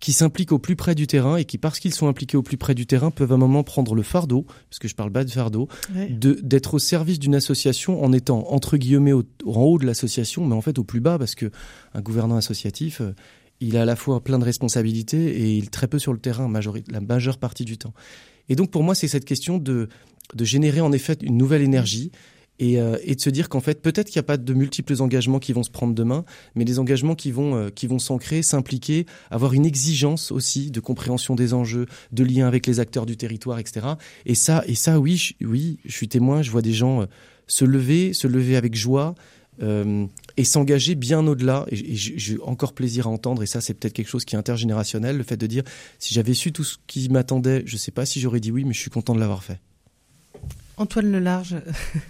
[0.00, 2.56] qui s'impliquent au plus près du terrain et qui, parce qu'ils sont impliqués au plus
[2.56, 5.24] près du terrain, peuvent à un moment prendre le fardeau, parce que je parle pas
[5.24, 9.78] de fardeau, de d'être au service d'une association en étant entre guillemets au, en haut
[9.78, 11.50] de l'association, mais en fait au plus bas, parce que
[11.94, 13.12] un gouvernant associatif, euh,
[13.60, 16.18] il a à la fois plein de responsabilités et il est très peu sur le
[16.18, 16.50] terrain
[16.88, 17.92] la majeure partie du temps.
[18.48, 19.88] Et donc pour moi, c'est cette question de
[20.34, 22.10] de générer en effet une nouvelle énergie
[22.60, 24.94] et, euh, et de se dire qu'en fait peut-être qu'il n'y a pas de multiples
[25.00, 29.06] engagements qui vont se prendre demain, mais des engagements qui vont euh, vont s'ancrer, s'impliquer,
[29.30, 33.58] avoir une exigence aussi de compréhension des enjeux, de lien avec les acteurs du territoire,
[33.58, 33.86] etc.
[34.26, 37.06] Et ça et ça oui je, oui je suis témoin, je vois des gens euh,
[37.46, 39.14] se lever, se lever avec joie.
[40.38, 41.66] Et s'engager bien au-delà.
[41.70, 45.18] Et j'ai encore plaisir à entendre, et ça c'est peut-être quelque chose qui est intergénérationnel,
[45.18, 45.64] le fait de dire,
[45.98, 48.64] si j'avais su tout ce qui m'attendait, je ne sais pas si j'aurais dit oui,
[48.64, 49.60] mais je suis content de l'avoir fait.
[50.80, 51.56] Antoine Lelarge,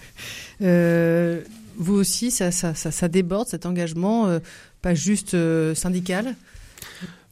[0.62, 1.43] euh,
[1.77, 4.39] vous aussi, ça, ça, déborde cet engagement, euh,
[4.81, 6.37] pas juste euh, syndical?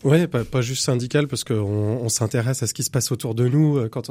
[0.04, 3.34] Oui, pas, pas, juste syndical parce qu'on on, s'intéresse à ce qui se passe autour
[3.34, 4.10] de nous euh, quand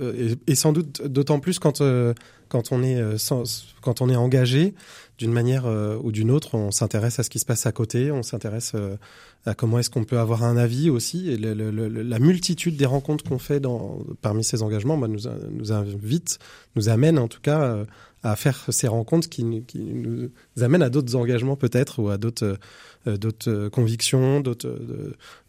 [0.00, 1.82] et, et, sans doute d'autant plus quand
[2.48, 3.00] quand on est
[3.80, 4.74] quand on est engagé
[5.18, 5.66] d'une manière
[6.02, 8.74] ou d'une autre, on s'intéresse à ce qui se passe à côté, on s'intéresse
[9.46, 12.76] à comment est-ce qu'on peut avoir un avis aussi et le, le, le, la multitude
[12.76, 16.38] des rencontres qu'on fait dans parmi ces engagements bah, nous nous invite,
[16.76, 17.84] nous amène en tout cas
[18.22, 20.30] à faire ces rencontres qui, qui nous
[20.60, 22.56] amènent à d'autres engagements peut-être ou à d'autres euh,
[23.06, 24.78] d'autres convictions, d'autres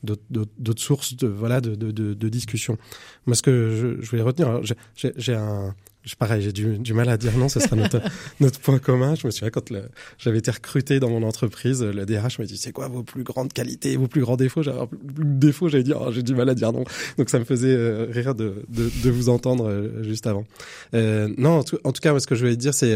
[0.03, 2.77] d'autres sources de voilà de, de, de, discussion.
[3.25, 4.61] Moi, ce que je, je voulais retenir,
[4.95, 5.75] j'ai un
[6.17, 8.01] pareil, j'ai du, du, mal à dire non, ce sera notre,
[8.39, 9.15] notre point commun.
[9.15, 9.71] Je me souviens quand
[10.17, 13.53] j'avais été recruté dans mon entreprise, le DRH m'a dit c'est quoi vos plus grandes
[13.53, 14.63] qualités, vos plus grands défauts?
[14.63, 16.83] J'avais défauts, j'avais dit oh, j'ai du mal à dire non.
[17.17, 20.45] Donc ça me faisait euh, rire de, de, de, vous entendre euh, juste avant.
[20.93, 22.95] Euh, non, en tout, en tout, cas, ce que je voulais dire, c'est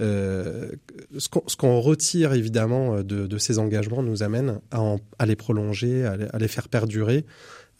[0.00, 0.70] euh,
[1.12, 5.26] euh ce qu'on qu retire évidemment de, de, ces engagements nous amène à, en, à
[5.26, 7.24] les prolonger, à les, à les faire perdurer.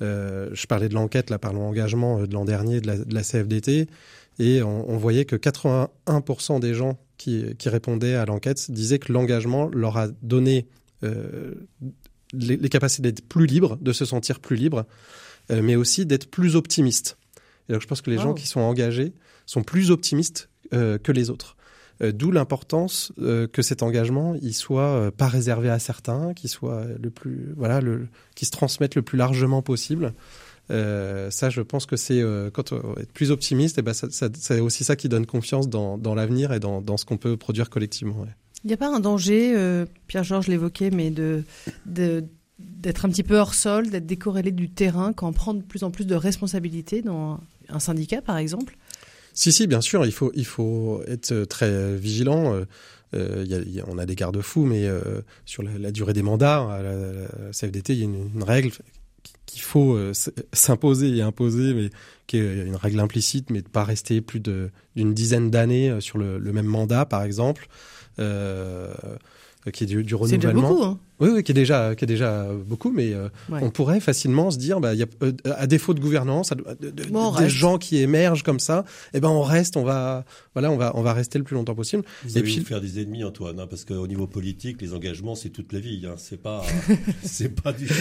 [0.01, 3.23] Euh, je parlais de l'enquête là par l'engagement de l'an dernier de la, de la
[3.23, 3.89] CFDT.
[4.39, 9.13] Et on, on voyait que 81% des gens qui, qui répondaient à l'enquête disaient que
[9.13, 10.69] l'engagement leur a donné
[11.05, 11.55] euh,
[12.33, 14.87] les, les capacités d'être plus libres, de se sentir plus libre,
[15.51, 17.19] euh, mais aussi d'être plus optimiste.
[17.69, 19.13] Et donc je pense que les gens qui sont engagés
[19.47, 21.57] sont plus optimistes euh, que les autres.
[22.03, 26.49] Euh, D'où l'importance euh, que cet engagement il soit euh, pas réservé à certains, qu'il
[26.51, 27.81] soit le plus voilà
[28.35, 30.15] qui se transmette le plus largement possible.
[30.71, 32.23] Ça, je pense que c'est
[32.53, 35.71] quand on être plus optimiste, et ben ça, ça- c'est aussi ça qui donne confiance
[35.71, 38.27] dans, l'avenir et dans, ce qu'on peut produire collectivement.
[38.65, 39.55] Il n'y a pas un danger,
[40.09, 41.11] Pierre-Georges l'évoquait, mais
[41.87, 45.85] d'être un petit peu hors sol, d'être décorrélé du terrain quand on prend de plus
[45.85, 47.41] en plus de responsabilités dans
[47.71, 48.77] un syndicat, par exemple
[49.39, 52.55] Si, si, bien sûr, il faut, il faut être très vigilant.
[52.57, 52.65] Euh,
[53.15, 55.01] euh, il y a- y a- on a des garde-fous, mais euh,
[55.47, 58.43] sur la, la durée des mandats, à la, la CFDT, il y a une, une
[58.43, 58.73] règle
[59.47, 60.13] qu'il faut euh,
[60.53, 61.91] s'imposer et imposer, mais
[62.27, 66.01] qui est une règle implicite, mais de pas rester plus de- d'une dizaine d'années euh,
[66.01, 67.69] sur le, le même mandat, par exemple,
[68.19, 68.93] euh,
[69.73, 70.69] qui est du, du C'est renouvellement.
[70.69, 73.61] beaucoup, hein Oui, oui, qui est déjà, qui est déjà beaucoup, mais euh, Ouais.
[73.63, 76.55] on pourrait facilement se dire, bah, il y a, euh, à défaut de gouvernance, à-
[76.55, 77.55] de, de- Bon, des reste.
[77.57, 81.03] gens qui émergent comme ça, eh ben on reste, on va, voilà, on va, on
[81.03, 82.05] va rester le plus longtemps possible.
[82.25, 85.49] Vous Et puis- faire des ennemis, Antoine, hein, parce qu'au niveau politique, les engagements, c'est
[85.51, 86.05] toute la vie.
[86.07, 86.63] Hein, c'est pas,
[87.25, 87.93] c'est pas du, du-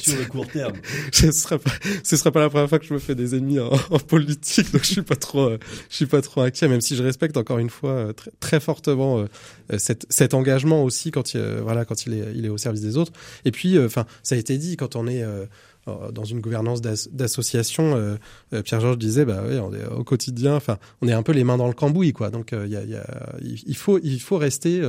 [0.00, 0.74] sur le court terme.
[1.12, 1.70] ce serait pas,
[2.02, 4.72] ce serait pas la première fois que je me fais des ennemis en, en politique,
[4.72, 5.58] donc je suis pas trop, euh,
[5.90, 8.60] je suis pas trop inquiet, même si je respecte encore une fois euh, très, très
[8.60, 9.24] fortement euh,
[9.72, 12.80] euh, cet, cet engagement aussi quand il, euh, voilà, quand il il est au service
[12.80, 13.12] des autres.
[13.44, 15.46] Et puis, euh, enfin, ça a été dit quand on est euh,
[15.88, 18.18] euh, dans une gouvernance d'as- d'association,
[18.64, 21.68] Pierre-Georges disait, bah on est au quotidien, enfin, on est un peu les mains dans
[21.68, 22.30] le cambouis, quoi.
[22.30, 24.82] Donc, il faut, il faut rester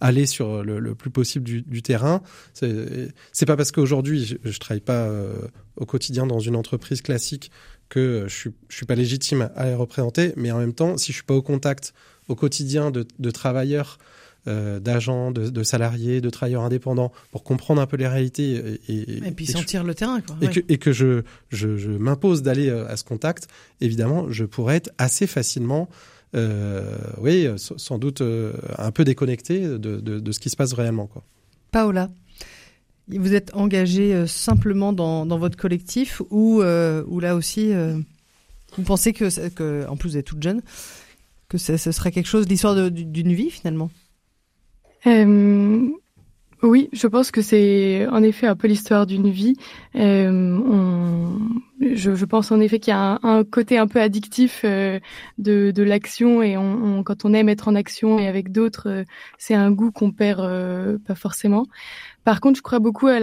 [0.00, 2.22] aller sur le, plus possible du, du terrain.
[2.52, 5.08] C'est pas parce qu'aujourd'hui je, je travaille pas
[5.76, 7.50] au quotidien dans une entreprise classique
[7.88, 11.16] que je suis, suis pas légitime à les représenter, mais en même temps, si je
[11.16, 11.92] suis pas au contact
[12.28, 13.98] au quotidien de travailleurs,
[14.48, 18.92] euh, d'agents, de, de salariés, de travailleurs indépendants, pour comprendre un peu les réalités et,
[18.92, 20.36] et, Et puis et que sentir le terrain, quoi.
[20.40, 23.46] et que, et que je, je, je m'impose d'aller euh, à ce contact,
[23.80, 25.88] évidemment, je pourrais être assez facilement,
[26.34, 30.72] euh, oui, sans doute euh, un peu déconnecté de, de, de ce qui se passe
[30.72, 31.06] réellement.
[31.06, 31.22] Quoi.
[31.70, 32.10] Paola,
[33.08, 37.72] vous êtes engagé euh, simplement dans, dans votre collectif ou, ou là aussi,
[38.76, 40.62] vous pensez que, en plus vous êtes toute jeune,
[41.48, 43.90] que ce serait quelque chose, l'histoire d'une vie finalement?
[45.06, 45.88] Euh,
[46.62, 49.56] oui, je pense que c'est en effet un peu l'histoire d'une vie.
[49.96, 51.28] Euh,
[51.80, 55.00] je, pense en effet qu'il y a un, côté un peu addictif euh,
[55.38, 56.54] de, l'action et
[57.04, 59.04] quand on aime être en action et avec d'autres,
[59.38, 61.66] c'est un goût qu'on perd pas forcément.
[62.22, 63.18] Par contre, je crois beaucoup à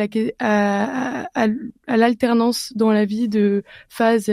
[1.87, 4.29] l'alternance dans la vie de phases.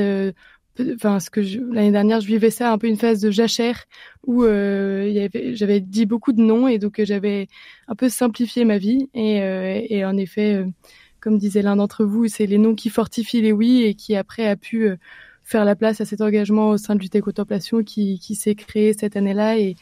[0.95, 1.41] Enfin, ce que
[1.73, 3.85] l'année dernière, je vivais ça un peu une phase de jachère
[4.27, 7.49] où euh, j'avais dit beaucoup de non et donc euh, j'avais
[7.89, 10.65] un peu simplifié ma vie et, euh, en effet,
[11.21, 14.47] comme disait l'un d'entre vous, c'est les non qui fortifient les oui et qui après
[14.47, 14.91] a pu
[15.45, 17.17] faire la place à cet engagement au sein de Lutte
[17.85, 19.77] qui, s'est créé cette année-là et,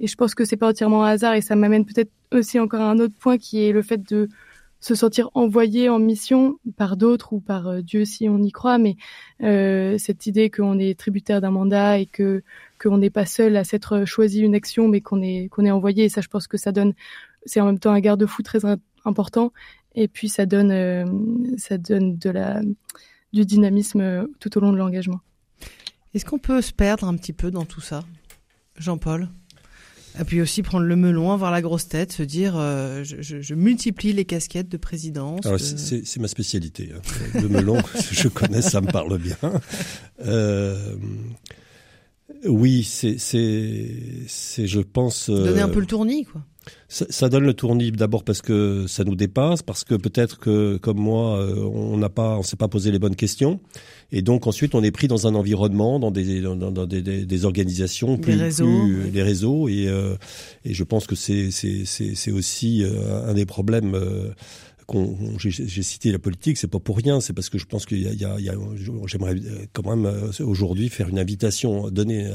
[0.00, 2.80] et je pense que c'est pas entièrement un hasard et ça m'amène peut-être aussi encore
[2.80, 4.28] à un autre point qui est le fait de
[4.80, 8.78] se sentir envoyé en mission par d'autres ou par euh, Dieu si on y croit,
[8.78, 8.96] mais
[9.42, 12.42] euh, cette idée qu'on est tributaire d'un mandat et que
[12.80, 16.04] qu'on n'est pas seul à s'être choisi une action, mais qu'on est qu'on est envoyé.
[16.04, 16.94] Et ça, je pense que ça donne,
[17.44, 19.52] c'est en même temps un garde-fou très im- important.
[19.94, 21.04] Et puis ça donne euh,
[21.56, 22.60] ça donne de la
[23.32, 25.20] du dynamisme tout au long de l'engagement.
[26.14, 28.04] Est-ce qu'on peut se perdre un petit peu dans tout ça,
[28.76, 29.28] Jean-Paul?
[30.24, 33.54] Puis aussi prendre le melon, avoir la grosse tête, se dire euh, je, je- je
[33.54, 35.46] multiplie les casquettes de présidence.
[35.74, 36.90] De- c'est- ma spécialité.
[36.94, 37.00] hein.
[37.40, 37.78] Le melon,
[38.12, 39.36] je connais, ça me parle bien.
[40.24, 40.94] Euh,
[42.44, 43.86] oui, c'est, c'est,
[44.28, 45.28] c'est, je pense.
[45.30, 46.42] euh, Donner un peu le tournis, quoi.
[46.88, 50.78] Ça, ça donne le tournis d'abord parce que ça nous dépasse, parce que peut-être que
[50.78, 53.60] comme moi, euh, on n'a pas, on s'est pas posé les bonnes questions,
[54.10, 57.26] et donc ensuite on est pris dans un environnement, dans des dans, dans des, des,
[57.26, 59.10] des organisations plus, réseaux, plus- oui.
[59.12, 60.14] les réseaux, et euh,
[60.64, 63.94] et je pense que c'est c'est c'est c'est aussi euh, un des problèmes.
[63.94, 64.30] euh,
[64.86, 67.84] qu'on- j'ai j'ai cité la politique, c'est pas pour rien, c'est parce que je pense
[67.84, 68.54] qu'il y a, il y a-
[69.04, 69.36] j'aimerais
[69.74, 70.10] quand même
[70.40, 72.26] aujourd'hui faire une invitation, donner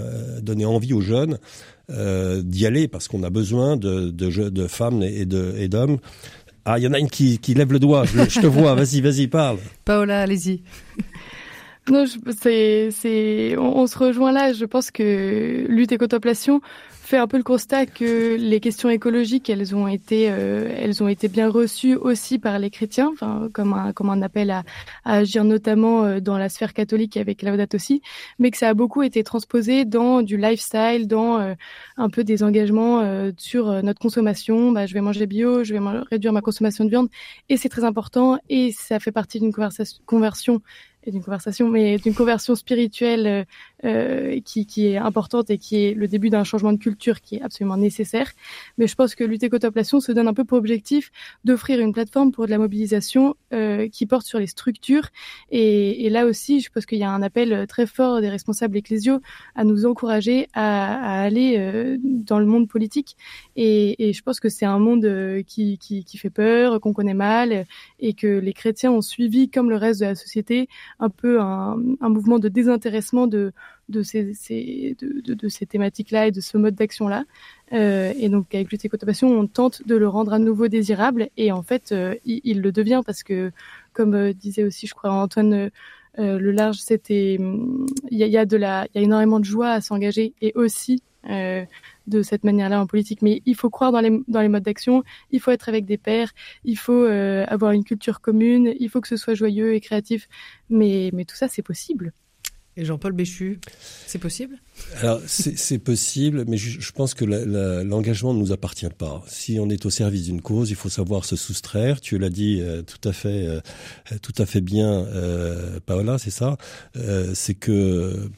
[0.44, 1.40] donner envie aux jeunes
[1.90, 5.98] euh, d'y aller parce qu'on a besoin de, de, femmes et de et d'hommes.
[6.66, 8.06] Ah, il y en a une qui, lève le doigt.
[8.06, 8.74] Je, te vois.
[8.74, 9.58] Vas-y, vas-y, parle.
[9.86, 10.62] Paola, allez-y.
[11.90, 12.06] Non,
[12.40, 14.54] c'est, on, on se rejoint là.
[14.54, 16.62] Je pense que lutte et contemplation
[17.14, 21.28] fait un peu le constat que les questions écologiques, elles ont été, elles ont été
[21.28, 24.64] bien reçues aussi par les chrétiens, enfin comme un comme un appel à,
[25.06, 28.02] à agir notamment dans la sphère catholique avec Laudato aussi,
[28.40, 31.56] mais que ça a beaucoup été transposé dans du lifestyle, dans
[31.98, 33.04] un peu des engagements
[33.38, 34.72] sur notre consommation.
[34.72, 37.10] Bah, je vais manger bio, je vais réduire ma consommation de viande,
[37.48, 39.54] et c'est très important et ça fait partie d'une
[40.08, 40.62] conversion
[41.06, 43.44] et d'une conversation, mais d'une conversion spirituelle euh,
[43.86, 47.36] euh, qui, qui, est importante et qui est le début d'un changement de culture qui
[47.36, 48.32] est absolument nécessaire.
[48.78, 51.12] Mais je pense que lutter contre l'inflation se donne un peu pour objectif
[51.44, 55.10] d'offrir une plateforme pour de la mobilisation euh, qui porte sur les structures.
[55.52, 58.78] Et, et là aussi, je pense qu'il y a un appel très fort des responsables
[58.78, 59.20] ecclésiaux
[59.56, 63.18] à nous encourager à, à aller euh, dans le monde politique.
[63.56, 66.94] Et, et je pense que c'est un monde euh, qui, qui, qui fait peur, qu'on
[66.94, 67.66] connaît mal,
[68.00, 70.68] et que les chrétiens ont suivi, comme le reste de la société,
[71.00, 73.54] un peu un, mouvement de désintéressement de,
[73.90, 74.34] de ces,
[75.00, 77.26] de, de, ces thématiques-là et de ce mode d'action-là.
[77.74, 78.88] Euh, et donc avec Lutte
[79.24, 83.02] on tente de le rendre à nouveau désirable et en fait, euh, il, le devient
[83.06, 83.52] parce que,
[83.94, 88.38] comme euh, disait aussi, je crois, Antoine euh, Le Large, c'était, il y a, y
[88.38, 91.02] a, énormément de joie à s'engager et aussi
[92.08, 93.22] de cette manière-là en politique.
[93.22, 95.98] Mais il faut croire dans les, dans les modes d'action, il faut être avec des
[95.98, 96.32] pairs,
[96.64, 100.28] il faut avoir une culture commune, il faut que ce soit joyeux et créatif.
[100.70, 102.14] Mais, mais tout ça, c'est possible.
[102.76, 103.60] Et Jean-Paul Béchu,
[104.08, 104.58] c'est possible?
[105.00, 109.24] Alors, c'est possible, mais je, je pense que l'engagement ne nous appartient pas.
[109.28, 112.02] Si on est au service d'une cause, il faut savoir se soustraire.
[112.02, 113.60] Tu l'as dit euh, tout à fait, euh,
[114.24, 116.58] tout à fait bien, euh, Paola, c'est ça?
[116.96, 118.32] Euh, c'est que,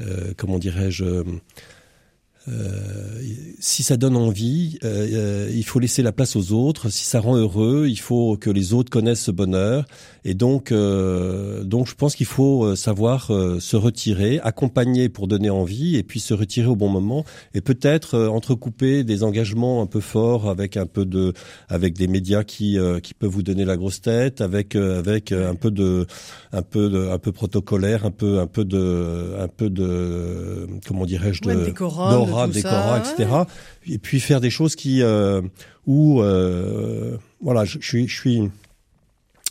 [0.00, 1.24] euh, comment dirais-je euh,
[3.64, 6.90] si ça donne envie, euh, euh, il faut laisser la place aux autres.
[6.90, 9.86] Si ça rend heureux, il faut que les autres connaissent ce bonheur.
[10.26, 15.50] Et donc, euh, donc je pense qu'il faut euh, savoir se retirer, accompagner pour donner
[15.50, 17.24] envie, et puis se retirer au bon moment,
[17.54, 21.32] et peut-être entrecouper des engagements un peu forts avec un peu de,
[21.68, 25.70] avec des médias qui qui peuvent vous donner la grosse tête, avec avec un peu
[25.70, 26.06] de,
[26.52, 31.06] un peu de, un peu protocolaire, un peu un peu de, un peu de, comment
[31.06, 31.48] dirais-je, de,
[32.42, 33.28] ouais, décora, etc.
[33.86, 35.40] Et puis faire des choses qui euh,
[35.86, 38.50] où euh, voilà, je, je, suis je suis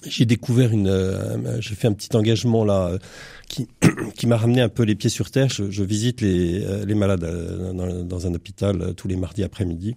[0.06, 2.98] j'ai découvert une euh, j'ai fait un petit engagement là euh,
[3.48, 3.68] qui
[4.16, 5.50] qui m'a ramené un peu les pieds sur terre.
[5.50, 7.26] Je, je visite les les malades
[7.74, 9.96] dans, dans un hôpital tous les mardis après-midi.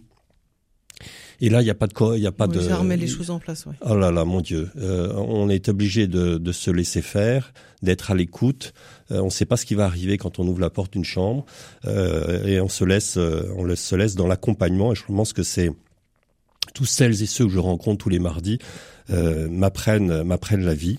[1.41, 2.61] Et là, il n'y a pas de il y a pas oui, de.
[2.63, 3.67] Ça remet les choses en place.
[3.67, 3.75] Ouais.
[3.83, 8.11] Oh là là, mon Dieu, euh, on est obligé de, de se laisser faire, d'être
[8.11, 8.73] à l'écoute.
[9.11, 11.05] Euh, on ne sait pas ce qui va arriver quand on ouvre la porte d'une
[11.05, 11.45] chambre
[11.85, 14.93] euh, et on se laisse, euh, on se laisse dans l'accompagnement.
[14.93, 15.71] Et je pense que c'est
[16.75, 18.59] tous celles et ceux que je rencontre tous les mardis
[19.11, 20.99] euh, m'apprennent m'apprennent la vie.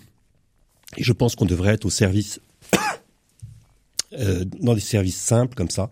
[0.96, 2.40] Et je pense qu'on devrait être au service
[4.14, 5.90] euh, dans des services simples comme ça.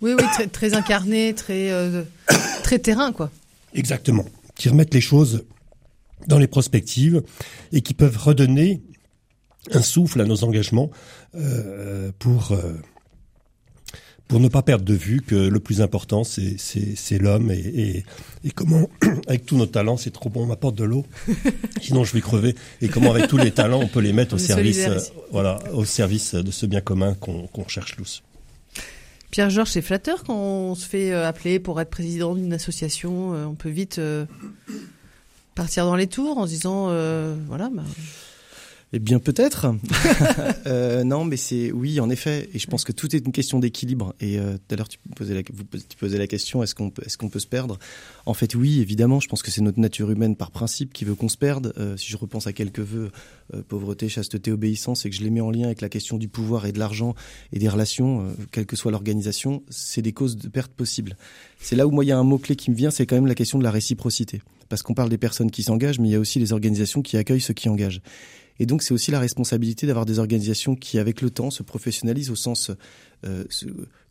[0.00, 2.02] Oui, oui, très, très incarné, très, euh,
[2.62, 3.30] très terrain, quoi.
[3.74, 4.24] Exactement.
[4.54, 5.44] Qui remettent les choses
[6.26, 7.22] dans les prospectives
[7.72, 8.82] et qui peuvent redonner
[9.72, 10.90] un souffle à nos engagements
[11.34, 12.74] euh, pour euh,
[14.28, 18.04] pour ne pas perdre de vue que le plus important c'est c'est l'homme et, et,
[18.44, 18.88] et comment
[19.26, 21.04] avec tous nos talents c'est trop bon on m'apporte de l'eau
[21.82, 24.38] sinon je vais crever et comment avec tous les talents on peut les mettre au
[24.38, 24.98] service euh,
[25.32, 28.22] voilà au service de ce bien commun qu'on qu'on cherche tous.
[29.36, 33.34] Pierre-Georges, c'est flatteur quand on se fait euh, appeler pour être président d'une association.
[33.34, 34.24] euh, on peut vite euh,
[35.54, 36.84] partir dans les tours en se disant,
[37.46, 37.82] voilà, bah,
[38.92, 39.66] Eh bien peut-être.
[40.66, 42.48] euh, non, mais c'est oui, en effet.
[42.54, 44.14] Et je pense que tout est une question d'équilibre.
[44.20, 47.40] Et euh, tout à l'heure, tu posais la, question est-ce qu'on peut, est-ce qu'on peut
[47.40, 47.78] se perdre?
[48.26, 49.20] En fait, oui, évidemment.
[49.20, 51.72] Je pense que c'est notre nature humaine par principe qui veut qu'on se perde.
[51.78, 53.10] Euh, si je repense à quelques vœux,
[53.54, 56.26] euh, pauvreté, chasteté, obéissance, et que je les mets en lien avec la question du
[56.26, 57.14] pouvoir et de l'argent
[57.52, 61.16] et des relations, euh, quelle que soit l'organisation, c'est des causes de perte possibles.
[61.60, 63.14] C'est là où moi il y a un mot clé qui me vient, c'est quand
[63.14, 64.42] même la question de la réciprocité.
[64.68, 67.16] Parce qu'on parle des personnes qui s'engagent, mais il y a aussi les organisations qui
[67.16, 68.02] accueillent ceux qui engagent.
[68.58, 72.30] Et donc c'est aussi la responsabilité d'avoir des organisations qui, avec le temps, se professionnalisent
[72.30, 72.70] au sens
[73.24, 73.44] euh,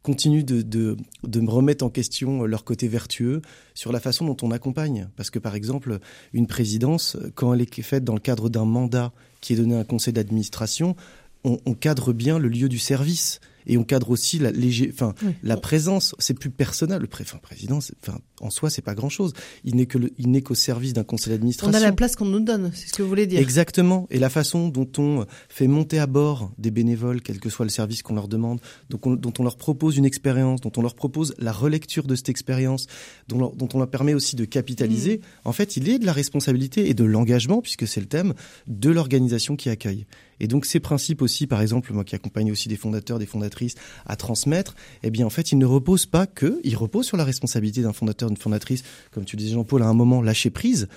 [0.03, 3.41] continuent de, de, de me remettre en question leur côté vertueux
[3.73, 5.09] sur la façon dont on accompagne.
[5.15, 5.99] Parce que par exemple,
[6.33, 9.79] une présidence, quand elle est faite dans le cadre d'un mandat qui est donné à
[9.79, 10.95] un conseil d'administration,
[11.43, 15.13] on, on cadre bien le lieu du service et on cadre aussi la, léger, enfin,
[15.23, 15.33] Oui.
[15.43, 16.15] la présence.
[16.19, 17.01] C'est plus personnel.
[17.01, 19.33] Le pré, enfin, président, enfin, en soi, c'est pas grand-chose.
[19.63, 21.77] Il n'est que le, il n'est qu'au service d'un conseil d'administration.
[21.77, 23.39] On a la place qu'on nous donne, c'est ce que vous voulez dire.
[23.39, 24.07] Exactement.
[24.09, 27.71] Et la façon dont on fait monter à bord des bénévoles, quel que soit le
[27.71, 28.59] service qu'on leur demande,
[28.89, 32.15] dont on, dont on leur propose une expérience, dont on leur propose la relecture de
[32.15, 32.87] cette expérience,
[33.27, 35.47] dont, dont on leur permet aussi de capitaliser, mm.
[35.47, 38.33] en fait, il est de la responsabilité et de l'engagement, puisque c'est le thème,
[38.67, 40.05] de l'organisation qui accueille.
[40.39, 43.75] Et donc ces principes aussi, par exemple, moi qui accompagne aussi des fondateurs, des fondatrices
[44.05, 47.23] à transmettre, eh bien en fait, ils ne reposent pas que, ils reposent sur la
[47.23, 50.87] responsabilité d'un fondateur, d'une fondatrice, comme tu disais Jean-Paul, à un moment lâcher prise,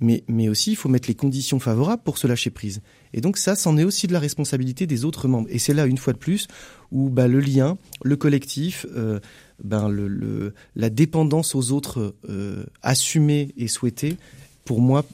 [0.00, 2.82] mais, mais aussi il faut mettre les conditions favorables pour se lâcher prise.
[3.12, 5.48] Et donc ça, c'en est aussi de la responsabilité des autres membres.
[5.50, 6.46] Et c'est là, une fois de plus,
[6.92, 9.18] où bah, le lien, le collectif, euh,
[9.62, 14.16] ben, le, le, la dépendance aux autres euh, assumée et souhaitée,
[14.64, 15.04] pour moi,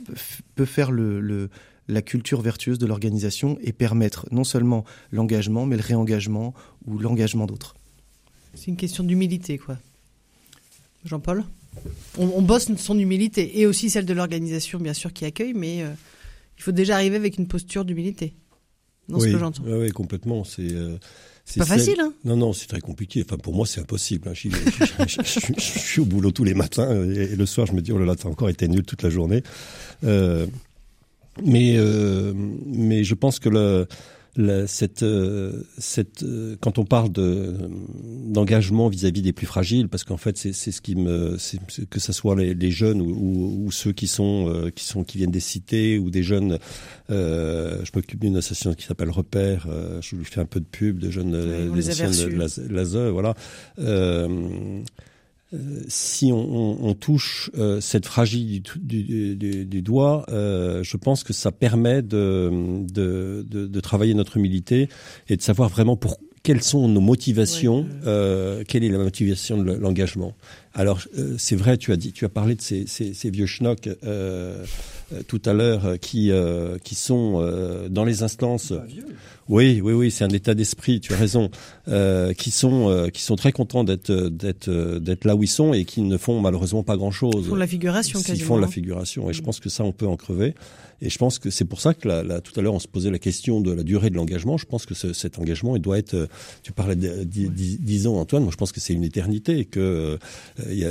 [0.56, 1.48] peut faire le, le
[1.88, 6.54] la culture vertueuse de l'organisation et permettre non seulement l'engagement, mais le réengagement
[6.86, 7.74] ou l'engagement d'autres.
[8.54, 9.78] C'est une question d'humilité, quoi.
[11.04, 11.44] Jean-Paul?
[12.18, 15.90] On, bosse son humilité et aussi celle de l'organisation, bien sûr, qui accueille, mais euh,
[16.56, 18.32] il faut déjà arriver avec une posture d'humilité.
[19.08, 19.62] Non, oui, ce que j'entends.
[19.66, 20.44] Oui, complètement.
[20.44, 20.72] C'est.
[20.72, 20.96] Euh,
[21.44, 23.22] c'est pas facile, hein Non, non, c'est très compliqué.
[23.26, 24.28] Enfin, pour moi, c'est impossible.
[24.28, 24.32] Hein.
[24.34, 28.06] Je, suis au boulot tous les matins et, le soir, je me dis, oh là
[28.06, 29.42] là, t'as encore été nul toute la journée.
[30.04, 30.46] Euh,
[31.42, 32.32] mais euh,
[32.66, 33.86] mais je pense que le,
[34.66, 37.56] cette, euh, cette, euh, quand on parle de
[38.26, 41.36] d'engagement vis-à-vis des plus fragiles, parce qu'en fait c'est ce qui me,
[41.88, 45.30] que ce soit les, les jeunes ou, ou, ceux qui sont qui sont qui viennent
[45.30, 46.58] des cités ou des jeunes.
[47.10, 49.68] Euh, je m'occupe d'une association qui s'appelle Repère.
[50.00, 51.34] je lui fais un peu de pub de jeunes
[51.70, 53.34] oui, des anciens de l'ASE, voilà.
[53.78, 54.82] Euh,
[55.88, 63.80] si on, touche euh, cette fragilité du, doigt, euh, je pense que ça permet de,
[63.80, 64.88] travailler notre humilité
[65.28, 69.72] et de savoir vraiment pour quelles sont nos motivations, euh, quelle est la motivation de
[69.72, 70.34] l'engagement?
[70.74, 71.00] Alors
[71.38, 73.88] c'est vrai, tu as dit, tu as parlé de ces, ces, ces vieux schnocks
[75.28, 76.32] tout à l'heure qui
[76.82, 78.72] qui sont dans les instances.
[79.48, 81.00] Oui, oui, oui, c'est un état d'esprit.
[81.00, 81.50] Tu as raison.
[81.88, 85.74] Euh, qui sont euh, qui sont très contents d'être d'être d'être là où ils sont
[85.74, 87.44] et qui ne font malheureusement pas grand chose.
[87.44, 88.20] Ils font la figuration.
[88.26, 90.54] Ils font la figuration et je pense que ça on peut en crever.
[91.04, 93.10] Et je pense que c'est pour ça que là, tout à l'heure on se posait
[93.10, 94.56] la question de la durée de l'engagement.
[94.56, 96.14] Je pense que ce, cet engagement il doit être.
[96.14, 96.26] Euh,
[96.62, 98.42] tu parlais de 10 ans, Antoine.
[98.42, 99.58] Moi je pense que c'est une éternité.
[99.58, 100.18] Et que euh,
[100.70, 100.90] il y a,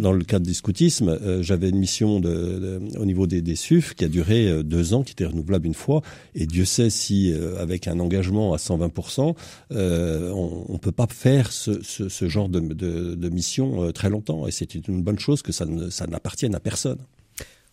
[0.00, 4.04] dans le cadre du scoutisme, j'avais une mission de, au niveau des, des SUF qui
[4.04, 6.02] a duré deux ans, qui était renouvelable une fois.
[6.34, 9.34] Et Dieu sait si avec un engagement à 120%,
[9.72, 13.92] euh, on ne peut pas faire ce, ce, ce genre de, de, de, mission euh,
[13.92, 14.46] très longtemps.
[14.46, 16.98] Et c'est une bonne chose que ça n'appartienne à personne.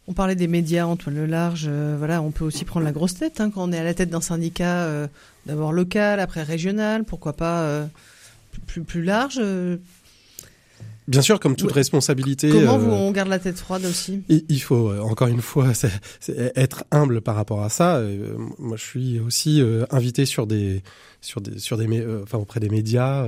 [0.09, 1.67] On parlait des médias, Antoine Le Large.
[1.69, 3.93] Euh, voilà, on peut aussi prendre la grosse tête hein, quand on est à la
[3.93, 5.07] tête d'un syndicat, euh,
[5.45, 7.85] d'abord local, après régional, pourquoi pas euh,
[8.65, 9.39] plus, plus large.
[11.07, 12.49] Bien sûr, comme toute responsabilité.
[12.49, 14.23] Comment vous, on garde la tête froide aussi?
[14.29, 15.73] Il faut, encore une fois,
[16.55, 18.01] être humble par rapport à ça.
[18.57, 20.81] moi, je suis aussi invité sur des,
[21.21, 23.27] sur des, sur des, enfin auprès des médias,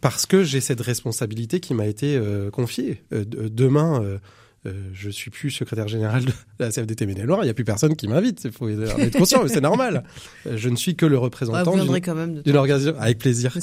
[0.00, 2.18] parce que j'ai cette responsabilité qui m'a été
[2.52, 3.02] confiée.
[3.10, 4.18] demain
[4.66, 7.96] euh, je suis plus secrétaire général de la CFDT Maine-et-Loire, il n'y a plus personne
[7.96, 8.44] qui m'invite.
[8.44, 10.04] Il faut être conscient, mais c'est normal.
[10.46, 12.98] Euh, je ne suis que le représentant d'une organisation.
[12.98, 13.56] Avec plaisir.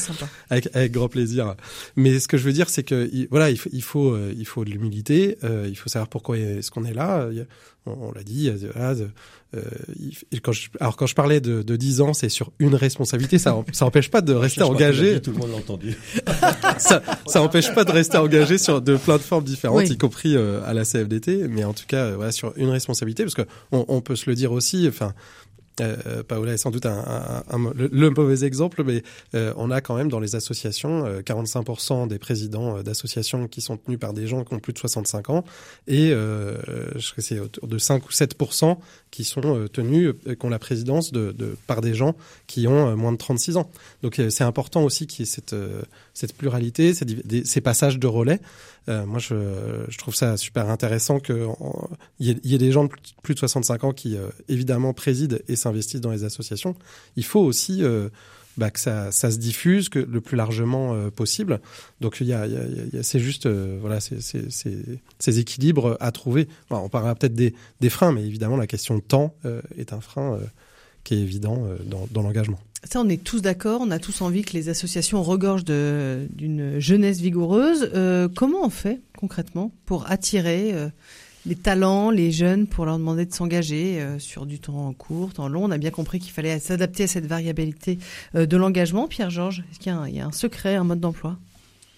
[0.49, 1.56] Avec, avec, grand plaisir.
[1.95, 4.45] Mais ce que je veux dire, c'est que voilà, il faut, il faut, euh, il
[4.45, 5.38] faut de l'humilité.
[5.68, 7.30] il faut savoir pourquoi est-ce qu'on est là
[7.86, 8.50] on, l'a dit.
[9.56, 9.62] Euh,
[10.42, 13.38] quand je, alors quand je parlais de, de 10 ans, c'est sur une responsabilité.
[13.38, 15.22] Ça, ça empêche pas de rester engagé.
[15.22, 15.96] tout le monde l'a entendu.
[16.78, 20.36] ça, ça empêche pas de rester engagé sur de plein de formes différentes, y compris
[20.36, 21.48] euh, à la CFDT.
[21.50, 24.30] Mais en tout cas, euh, voilà, sur une responsabilité, parce que on, on peut se
[24.30, 24.88] le dire aussi.
[24.88, 25.14] Enfin,
[25.82, 29.03] euh, Paola est sans doute un, un, le, mauvais exemple, mais
[29.36, 33.61] euh, on a quand même dans les associations 45% euh, des présidents euh, d'associations qui
[33.61, 35.43] sont tenus par des gens qui ont plus de 65 ans
[35.88, 38.78] et je crois que c'est autour de 5 ou 7%
[39.11, 42.15] qui sont tenus, qui ont la présidence de, de, par des gens
[42.47, 43.69] qui ont moins de 36 ans.
[44.01, 45.55] Donc c'est important aussi qu'il y ait cette,
[46.14, 48.39] cette pluralité, ces, passages de relais.
[48.88, 51.47] Euh, moi, je, je, trouve ça super intéressant qu'il
[52.20, 52.91] y, y, ait des gens de
[53.24, 56.76] plus de 65 ans qui, euh, évidemment, président et s'investissent dans les associations.
[57.16, 58.09] Il faut aussi euh,
[58.57, 61.61] bah, que ça, ça, se diffuse que le plus largement euh, possible.
[61.99, 62.57] Donc, il y a, y
[62.97, 66.47] a, c'est juste voilà, ces équilibres à trouver.
[66.70, 69.34] on parlera peut-être des, des, freins, mais évidemment, la question de temps
[69.78, 70.39] est un frein
[71.03, 72.59] qui est évident dans, dans l'engagement.
[72.84, 77.22] Ça, on est tous d'accord, on a tous envie que les associations regorgent d'une jeunesse
[77.22, 77.90] vigoureuse.
[77.96, 80.90] Euh, comment on fait concrètement pour attirer euh,
[81.46, 85.48] les talents, les jeunes, pour leur demander de s'engager euh, sur du temps court, temps
[85.48, 85.64] long?
[85.64, 88.00] On a bien compris qu'il fallait s'adapter à cette variabilité
[88.34, 89.08] de l'engagement.
[89.08, 91.38] Pierre-Georges, est-ce qu'il y, a un secret, un mode d'emploi?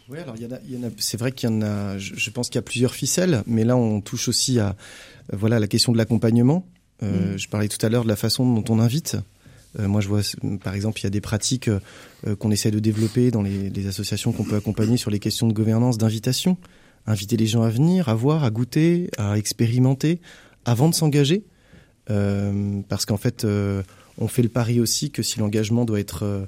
[0.08, 1.64] Oui, alors il y en a, il y en a c'est vrai qu'il y en
[1.64, 4.76] a, je, je pense qu'il y a plusieurs ficelles, mais là on touche aussi à
[5.34, 6.68] voilà la question de l'accompagnement.
[7.04, 7.38] Euh, Mm.
[7.38, 9.18] Je parlais tout à l'heure de la façon dont on invite.
[9.80, 10.21] Euh, moi, je vois,
[10.63, 14.32] par exemple, il y a des pratiques euh, qu'on essaie de développer dans les, associations
[14.32, 16.57] qu'on peut accompagner sur les questions de gouvernance, d'invitation.
[17.07, 20.19] Inviter les gens à venir, à voir, à goûter, à expérimenter,
[20.65, 21.43] avant de s'engager.
[22.09, 23.45] Euh, parce qu'en fait,
[24.17, 26.47] on fait le pari aussi que si l'engagement doit être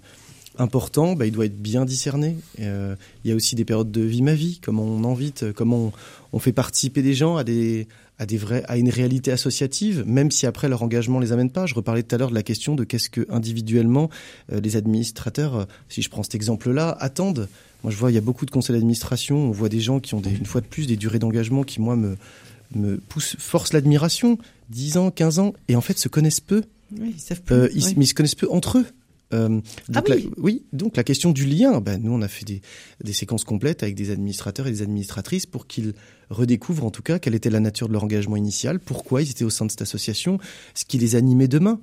[0.58, 2.38] important, bah, il doit être bien discerné.
[2.58, 5.92] Il y a aussi des périodes de vie ma vie, comment on invite, comment
[6.34, 7.88] on fait participer des gens à des
[8.20, 11.66] à des vrais à une réalité associative, même si après leur engagement les amène pas.
[11.66, 14.10] Je reparlais tout à l'heure de la question de qu'est-ce que individuellement
[14.52, 17.48] euh, les administrateurs, euh, si je prends cet exemple-là, attendent.
[17.84, 20.16] Moi, je vois il y a beaucoup de conseils d'administration, on voit des gens qui
[20.16, 22.18] ont des, une fois de plus des durées d'engagement qui moi me
[22.76, 24.38] me poussent, forcent l'admiration.
[24.70, 26.64] 10 ans, 15 ans, et en fait se connaissent peu.
[27.00, 27.56] Oui, ils savent plus.
[27.56, 27.94] Euh, ils, Oui.
[27.98, 28.86] Mais ils se connaissent peu entre eux.
[29.34, 29.64] Euh, donc
[29.94, 30.30] Ah la- oui.
[30.38, 32.62] oui, donc la question du lien, ben, nous on a fait des,
[33.04, 35.94] des séquences complètes avec des administrateurs et des administratrices pour qu'ils
[36.30, 39.44] redécouvrent en tout cas quelle était la nature de leur engagement initial, pourquoi ils étaient
[39.44, 40.40] au sein de cette association,
[40.76, 41.80] ce qui les animait demain.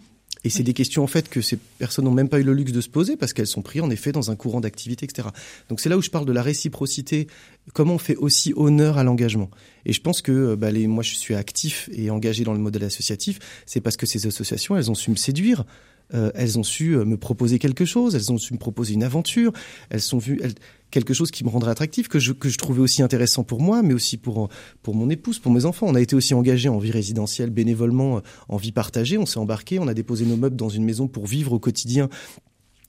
[0.47, 2.73] Et c'est des questions en fait que ces personnes n'ont même pas eu le luxe
[2.73, 5.29] de se poser parce qu'elles sont prises en effet dans un courant d'activité, etc.
[5.71, 7.29] Donc c'est là où je parle de la réciprocité,
[7.73, 9.51] comment on fait aussi honneur à l'engagement.
[9.87, 12.59] Et je pense que euh, bah, les, moi je suis actif et engagé dans le
[12.59, 15.65] modèle associatif, c'est parce que ces associations elles ont su me séduire,
[16.13, 19.03] euh, elles ont su euh, me proposer quelque chose, elles ont su me proposer une
[19.05, 19.53] aventure,
[19.91, 20.55] elles vues elles-
[20.91, 23.83] quelque chose qui me rendrait attractif, que je, que je trouvais aussi intéressant pour moi,
[23.83, 24.49] mais aussi pour,
[24.83, 25.87] pour mon épouse, pour mes enfants.
[25.89, 29.19] On a été aussi engagés en vie résidentielle, bénévolement, euh, en vie partagée.
[29.19, 32.09] On s'est embarqué, on a déposé nos meubles dans une maison pour vivre au quotidien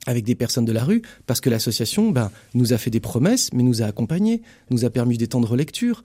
[0.06, 3.50] avec des personnes de la rue, parce que l'association ben, nous a fait des promesses,
[3.52, 4.40] mais nous a accompagnés,
[4.70, 6.04] nous a permis des temps de relecture.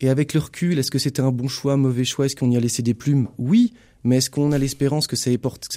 [0.00, 2.26] Et avec le recul, est-ce que c'était un bon choix, mauvais choix?
[2.26, 3.28] Est-ce qu'on y a laissé des plumes?
[3.38, 3.72] Oui,
[4.04, 5.30] mais est-ce qu'on a l'espérance que ça,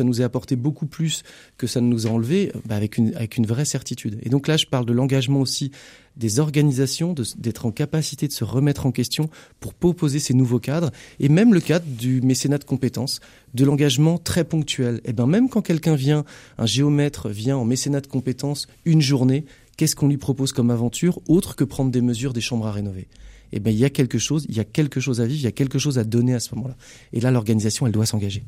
[0.04, 1.24] nous ait apporté beaucoup plus
[1.58, 2.52] que ça ne nous a enlevé?
[2.66, 4.20] Ben, avec, une, vraie certitude.
[4.24, 5.72] Et donc là, je parle de l'engagement aussi
[6.18, 10.92] des organisations, d'être en capacité de se remettre en question pour proposer ces nouveaux cadres,
[11.20, 13.22] et même le cadre du mécénat de compétences,
[13.54, 15.00] de l'engagement très ponctuel.
[15.06, 16.26] Et ben même quand quelqu'un vient,
[16.58, 19.46] un géomètre vient en mécénat de compétences une journée,
[19.78, 23.08] qu'est-ce qu'on lui propose comme aventure autre que prendre des mesures des chambres à rénover?
[23.54, 25.44] Eh ben il y a quelque chose, il y a quelque chose à vivre, il
[25.44, 26.76] y a quelque chose à donner à ce moment-là.
[27.14, 28.44] Et là, l'organisation, elle doit s'engager.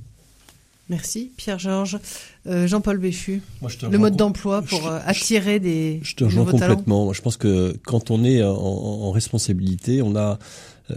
[0.90, 2.00] Merci, Pierre-Georges.
[2.48, 6.16] Euh, Jean-Paul Béchu, Moi, je te le mode d'emploi pour je- euh, attirer des, Je
[6.16, 6.74] te rejoins talents.
[6.74, 7.06] complètement.
[7.06, 10.40] Moi, je pense que quand on est en, en responsabilité, on a,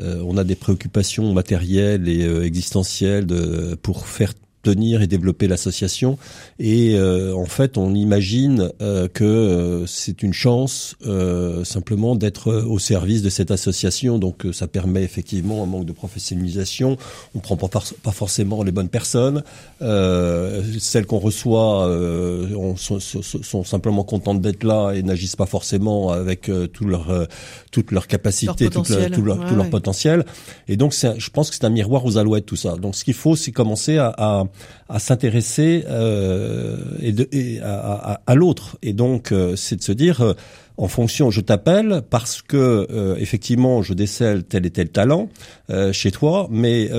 [0.01, 4.33] euh, on a des préoccupations matérielles et euh, existentielles de, pour faire
[4.63, 6.19] tenir et développer l'association.
[6.59, 12.53] Et euh, en fait, on imagine euh, que euh, c'est une chance euh, simplement d'être
[12.53, 14.19] au service de cette association.
[14.19, 16.97] Donc, euh, ça permet effectivement un manque de professionnalisation.
[17.35, 19.43] On prend pas, for- pas forcément les bonnes personnes.
[19.81, 26.11] Euh, celles qu'on reçoit euh, on- sont, simplement contentes d'être là et n'agissent pas forcément
[26.13, 27.25] avec euh, tout leur, euh,
[27.71, 30.25] toute leur capacité, Leur leur- tout leur, Ouais, tout leur potentiel.
[30.69, 32.77] Et donc, je pense que c'est un miroir aux alouettes tout ça.
[32.77, 34.45] Donc, ce qu'il faut, c'est commencer à, à,
[34.89, 38.79] à s'intéresser euh, et à, l'autre.
[38.83, 40.35] Et donc, euh, c'est de se dire, euh,
[40.77, 45.29] en fonction, je t'appelle parce que euh, effectivement, je décèle tel et tel talent
[45.71, 46.91] euh, chez toi, mais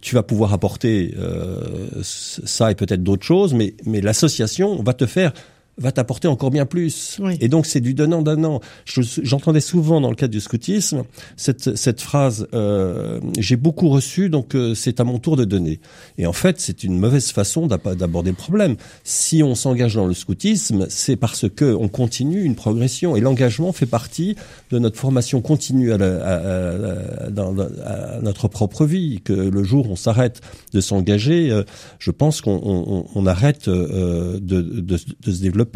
[0.00, 1.14] tu vas pouvoir apporter
[2.02, 5.32] ça et peut-être d'autres choses, mais mais l'association va te faire
[5.80, 7.18] va t'apporter encore bien plus.
[7.20, 7.36] Oui.
[7.40, 8.60] Et donc c'est du donnant donnant.
[8.84, 11.04] Je- J'entendais souvent dans le cadre du scoutisme
[11.36, 15.80] cette cette phrase euh, j'ai beaucoup reçu donc euh, c'est à mon tour de donner.
[16.18, 18.76] Et en fait c'est une mauvaise façon d'ab- d'aborder le problème.
[19.04, 23.72] Si on s'engage dans le scoutisme, c'est parce que on continue une progression et l'engagement
[23.72, 24.36] fait partie
[24.70, 29.20] de notre formation continue à, la- à- à- dans- à notre propre vie.
[29.24, 30.40] Que le jour où on s'arrête
[30.72, 31.62] de s'engager, euh,
[31.98, 35.69] je pense qu'on on, on arrête euh, de, de, de se développer.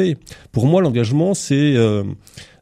[0.53, 2.05] Pour moi, l'engagement, c'est euh,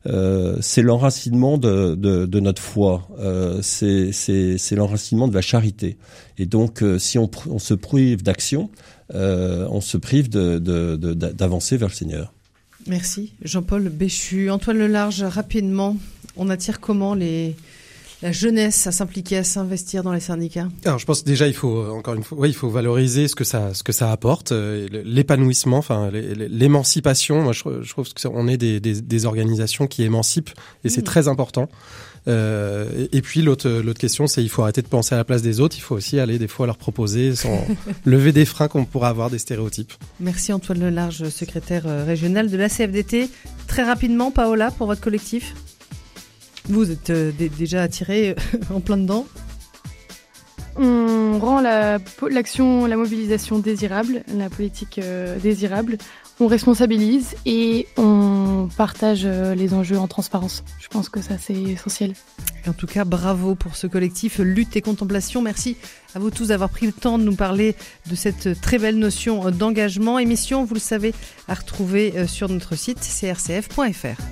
[0.07, 5.97] euh, c'est l'enracinement de, de, notre foi, euh, c'est l'enracinement de la charité.
[6.39, 8.71] Et donc, euh, si on, se prive d'action,
[9.15, 12.33] on se prive d'avancer vers le Seigneur.
[12.87, 14.51] Merci, Jean-Paul Béchu.
[14.51, 15.97] Antoine Lelarge, rapidement,
[16.37, 17.55] on attire comment les,
[18.23, 21.77] la jeunesse à s'impliquer, à s'investir dans les syndicats Alors, je pense déjà il faut
[21.79, 24.53] euh, encore une fois, ouais, il faut valoriser ce que ça, ce que ça apporte,
[24.53, 27.43] euh, l'épanouissement, enfin l'é- l'é- l'émancipation.
[27.43, 30.51] Moi, je, je trouve que c'est- on est des, des, des organisations qui émancipent,
[30.85, 31.05] et c'est Mm.
[31.05, 31.69] très important.
[32.29, 35.25] Euh, et, et puis l'autre, l'autre question, c'est il faut arrêter de penser à la
[35.25, 35.77] place des autres.
[35.77, 37.67] Il faut aussi aller des fois leur proposer, sans
[38.05, 39.93] lever des freins qu'on pourrait avoir des stéréotypes.
[40.21, 43.29] Merci Antoine Lelarge, secrétaire régional de la CFDT.
[43.67, 45.55] Très rapidement, Paola, pour votre collectif
[46.69, 48.35] Vous êtes euh, dé- déjà attiré euh,
[48.75, 49.27] en plein dedans
[50.75, 51.61] on rend
[52.31, 55.99] l'action, la, mobilisation désirable, la politique euh, désirable,
[56.41, 60.65] on responsabilise et on partage les enjeux en transparence.
[60.81, 62.15] Je pense que ça c'est essentiel.
[62.67, 65.43] En tout cas, bravo pour ce collectif Lutte et Contemplation.
[65.43, 65.77] Merci
[66.15, 67.77] à vous tous d'avoir pris le temps de nous parler
[68.09, 70.19] de cette très belle notion d'engagement.
[70.19, 71.13] Émission, vous le savez,
[71.49, 74.23] à retrouver sur notre site crcf.fr.